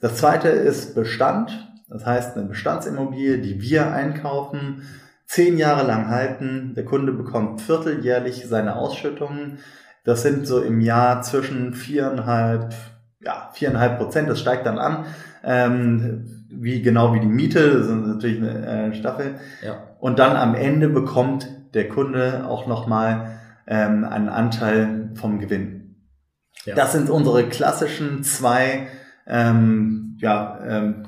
Das 0.00 0.16
zweite 0.16 0.48
ist 0.48 0.94
Bestand, 0.94 1.68
das 1.88 2.04
heißt 2.04 2.36
eine 2.36 2.46
Bestandsimmobilie, 2.46 3.38
die 3.38 3.60
wir 3.60 3.92
einkaufen, 3.92 4.82
zehn 5.26 5.56
Jahre 5.56 5.86
lang 5.86 6.08
halten. 6.08 6.72
Der 6.74 6.84
Kunde 6.84 7.12
bekommt 7.12 7.60
vierteljährlich 7.60 8.46
seine 8.48 8.74
Ausschüttungen. 8.74 9.58
Das 10.04 10.22
sind 10.22 10.48
so 10.48 10.60
im 10.60 10.80
Jahr 10.80 11.22
zwischen 11.22 11.74
viereinhalb, 11.74 12.74
ja, 13.20 13.50
viereinhalb 13.52 13.98
Prozent. 13.98 14.28
Das 14.28 14.40
steigt 14.40 14.66
dann 14.66 14.78
an, 14.78 15.04
ähm, 15.44 16.46
wie 16.50 16.82
genau 16.82 17.14
wie 17.14 17.20
die 17.20 17.26
Miete. 17.26 17.78
Das 17.78 17.86
ist 17.86 17.92
natürlich 17.92 18.38
eine 18.38 18.66
äh, 18.66 18.94
Staffel. 18.94 19.36
Ja. 19.64 19.84
Und 20.00 20.18
dann 20.18 20.36
am 20.36 20.56
Ende 20.56 20.88
bekommt 20.88 21.46
der 21.74 21.88
Kunde 21.88 22.46
auch 22.48 22.66
nochmal 22.66 23.40
ähm, 23.66 24.04
einen 24.04 24.28
Anteil 24.28 25.10
vom 25.14 25.38
Gewinn. 25.38 25.96
Ja. 26.64 26.74
Das 26.74 26.92
sind 26.92 27.08
unsere 27.08 27.48
klassischen 27.48 28.22
zwei 28.22 28.88
ähm, 29.26 30.16
ja, 30.20 30.58
ähm, 30.66 31.06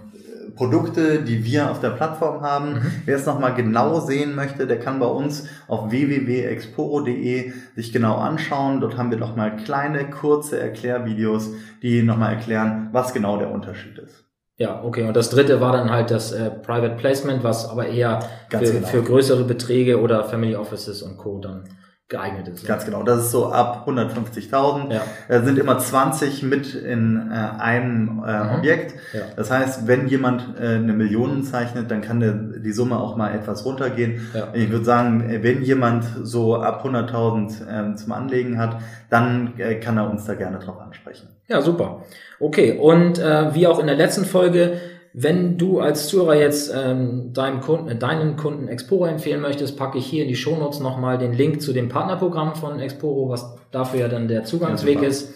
Produkte, 0.54 1.22
die 1.22 1.44
wir 1.44 1.70
auf 1.70 1.80
der 1.80 1.90
Plattform 1.90 2.42
haben. 2.42 2.74
Mhm. 2.74 2.92
Wer 3.04 3.16
es 3.16 3.26
nochmal 3.26 3.54
genau 3.54 4.00
sehen 4.00 4.34
möchte, 4.34 4.66
der 4.66 4.78
kann 4.78 4.98
bei 4.98 5.06
uns 5.06 5.48
auf 5.66 5.90
www.exporo.de 5.90 7.52
sich 7.74 7.92
genau 7.92 8.16
anschauen. 8.16 8.80
Dort 8.80 8.96
haben 8.96 9.10
wir 9.10 9.18
nochmal 9.18 9.56
kleine, 9.56 10.08
kurze 10.10 10.60
Erklärvideos, 10.60 11.50
die 11.82 12.02
nochmal 12.02 12.34
erklären, 12.34 12.88
was 12.92 13.12
genau 13.12 13.38
der 13.38 13.50
Unterschied 13.50 13.98
ist. 13.98 14.24
Ja, 14.62 14.80
okay. 14.84 15.02
Und 15.08 15.16
das 15.16 15.28
dritte 15.28 15.60
war 15.60 15.72
dann 15.72 15.90
halt 15.90 16.12
das 16.12 16.30
äh, 16.30 16.48
Private 16.48 16.94
Placement, 16.94 17.42
was 17.42 17.68
aber 17.68 17.88
eher 17.88 18.20
für, 18.48 18.58
genau. 18.60 18.86
für, 18.86 19.02
größere 19.02 19.42
Beträge 19.42 20.00
oder 20.00 20.22
Family 20.22 20.54
Offices 20.54 21.02
und 21.02 21.16
Co. 21.16 21.40
dann 21.40 21.64
geeignet 22.08 22.46
ist. 22.46 22.64
Ganz 22.64 22.84
genau. 22.84 23.02
Das 23.02 23.24
ist 23.24 23.32
so 23.32 23.50
ab 23.50 23.88
150.000. 23.88 24.92
Ja. 24.92 25.02
Da 25.26 25.42
sind 25.42 25.58
immer 25.58 25.80
20 25.80 26.44
mit 26.44 26.76
in 26.76 27.28
äh, 27.32 27.34
einem 27.34 28.22
äh, 28.24 28.44
mhm. 28.44 28.50
Objekt. 28.58 28.94
Ja. 29.12 29.22
Das 29.34 29.50
heißt, 29.50 29.88
wenn 29.88 30.06
jemand 30.06 30.54
äh, 30.60 30.76
eine 30.76 30.92
Million 30.92 31.42
zeichnet, 31.42 31.90
dann 31.90 32.00
kann 32.00 32.20
der, 32.20 32.32
die 32.32 32.72
Summe 32.72 33.00
auch 33.00 33.16
mal 33.16 33.34
etwas 33.34 33.64
runtergehen. 33.64 34.30
Ja. 34.32 34.50
Ich 34.52 34.70
würde 34.70 34.84
sagen, 34.84 35.28
äh, 35.28 35.42
wenn 35.42 35.62
jemand 35.62 36.04
so 36.22 36.54
ab 36.54 36.86
100.000 36.86 37.92
äh, 37.92 37.96
zum 37.96 38.12
Anlegen 38.12 38.58
hat, 38.58 38.76
dann 39.10 39.58
äh, 39.58 39.80
kann 39.80 39.96
er 39.96 40.08
uns 40.08 40.24
da 40.24 40.34
gerne 40.34 40.60
drauf 40.60 40.78
ansprechen. 40.78 41.31
Ja, 41.48 41.60
super. 41.60 42.04
Okay, 42.40 42.78
und 42.78 43.18
äh, 43.18 43.54
wie 43.54 43.66
auch 43.66 43.78
in 43.78 43.86
der 43.86 43.96
letzten 43.96 44.24
Folge, 44.24 44.80
wenn 45.14 45.58
du 45.58 45.80
als 45.80 46.08
Zuhörer 46.08 46.36
jetzt 46.36 46.72
ähm, 46.74 47.32
deinem 47.32 47.60
Kunden, 47.60 47.88
äh, 47.88 47.96
deinen 47.96 48.36
Kunden 48.36 48.68
Exporo 48.68 49.04
empfehlen 49.06 49.40
möchtest, 49.40 49.76
packe 49.76 49.98
ich 49.98 50.06
hier 50.06 50.22
in 50.22 50.28
die 50.28 50.36
Shownotes 50.36 50.80
nochmal 50.80 51.18
den 51.18 51.32
Link 51.32 51.60
zu 51.60 51.72
dem 51.72 51.88
Partnerprogramm 51.88 52.54
von 52.54 52.80
Exporo, 52.80 53.28
was 53.28 53.56
dafür 53.70 54.00
ja 54.00 54.08
dann 54.08 54.28
der 54.28 54.44
Zugangsweg 54.44 55.02
ja, 55.02 55.08
ist. 55.08 55.34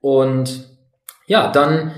Und 0.00 0.68
ja, 1.26 1.50
dann, 1.50 1.92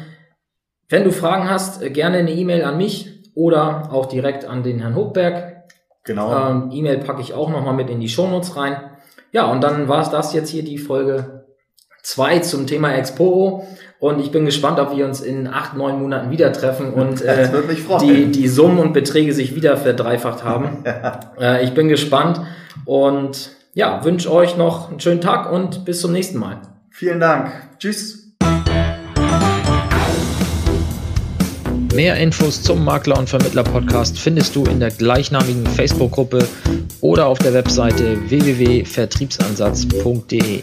wenn 0.88 1.04
du 1.04 1.12
Fragen 1.12 1.50
hast, 1.50 1.82
äh, 1.82 1.90
gerne 1.90 2.18
eine 2.18 2.32
E-Mail 2.32 2.62
an 2.62 2.76
mich 2.76 3.32
oder 3.34 3.92
auch 3.92 4.06
direkt 4.06 4.44
an 4.44 4.62
den 4.62 4.78
Herrn 4.80 4.94
Hochberg. 4.94 5.64
Genau. 6.04 6.50
Ähm, 6.50 6.70
E-Mail 6.72 6.98
packe 6.98 7.20
ich 7.20 7.34
auch 7.34 7.50
nochmal 7.50 7.74
mit 7.74 7.90
in 7.90 8.00
die 8.00 8.08
Shownotes 8.08 8.56
rein. 8.56 8.76
Ja, 9.32 9.50
und 9.50 9.62
dann 9.62 9.88
war 9.88 10.00
es 10.00 10.10
das 10.10 10.32
jetzt 10.32 10.48
hier 10.48 10.64
die 10.64 10.78
Folge 10.78 11.37
2 12.08 12.38
zum 12.38 12.66
Thema 12.66 12.94
Exporo. 12.94 13.68
Und 14.00 14.18
ich 14.20 14.30
bin 14.30 14.46
gespannt, 14.46 14.80
ob 14.80 14.96
wir 14.96 15.04
uns 15.04 15.20
in 15.20 15.46
acht, 15.46 15.76
neun 15.76 16.00
Monaten 16.00 16.30
wieder 16.30 16.54
treffen 16.54 16.94
und 16.94 17.20
äh, 17.26 17.50
die, 18.00 18.30
die 18.30 18.48
Summen 18.48 18.78
und 18.78 18.94
Beträge 18.94 19.34
sich 19.34 19.54
wieder 19.54 19.76
verdreifacht 19.76 20.42
haben. 20.42 20.84
äh, 21.40 21.62
ich 21.64 21.74
bin 21.74 21.88
gespannt 21.88 22.40
und 22.86 23.50
ja, 23.74 24.02
wünsche 24.04 24.32
euch 24.32 24.56
noch 24.56 24.88
einen 24.88 25.00
schönen 25.00 25.20
Tag 25.20 25.52
und 25.52 25.84
bis 25.84 26.00
zum 26.00 26.12
nächsten 26.12 26.38
Mal. 26.38 26.62
Vielen 26.90 27.20
Dank. 27.20 27.52
Tschüss. 27.78 28.32
Mehr 31.94 32.16
Infos 32.16 32.62
zum 32.62 32.82
Makler 32.84 33.18
und 33.18 33.28
Vermittler 33.28 33.64
Podcast 33.64 34.18
findest 34.18 34.56
du 34.56 34.64
in 34.64 34.80
der 34.80 34.92
gleichnamigen 34.92 35.66
Facebook-Gruppe 35.66 36.48
oder 37.02 37.26
auf 37.26 37.38
der 37.38 37.52
Webseite 37.52 38.16
www.vertriebsansatz.de. 38.30 40.62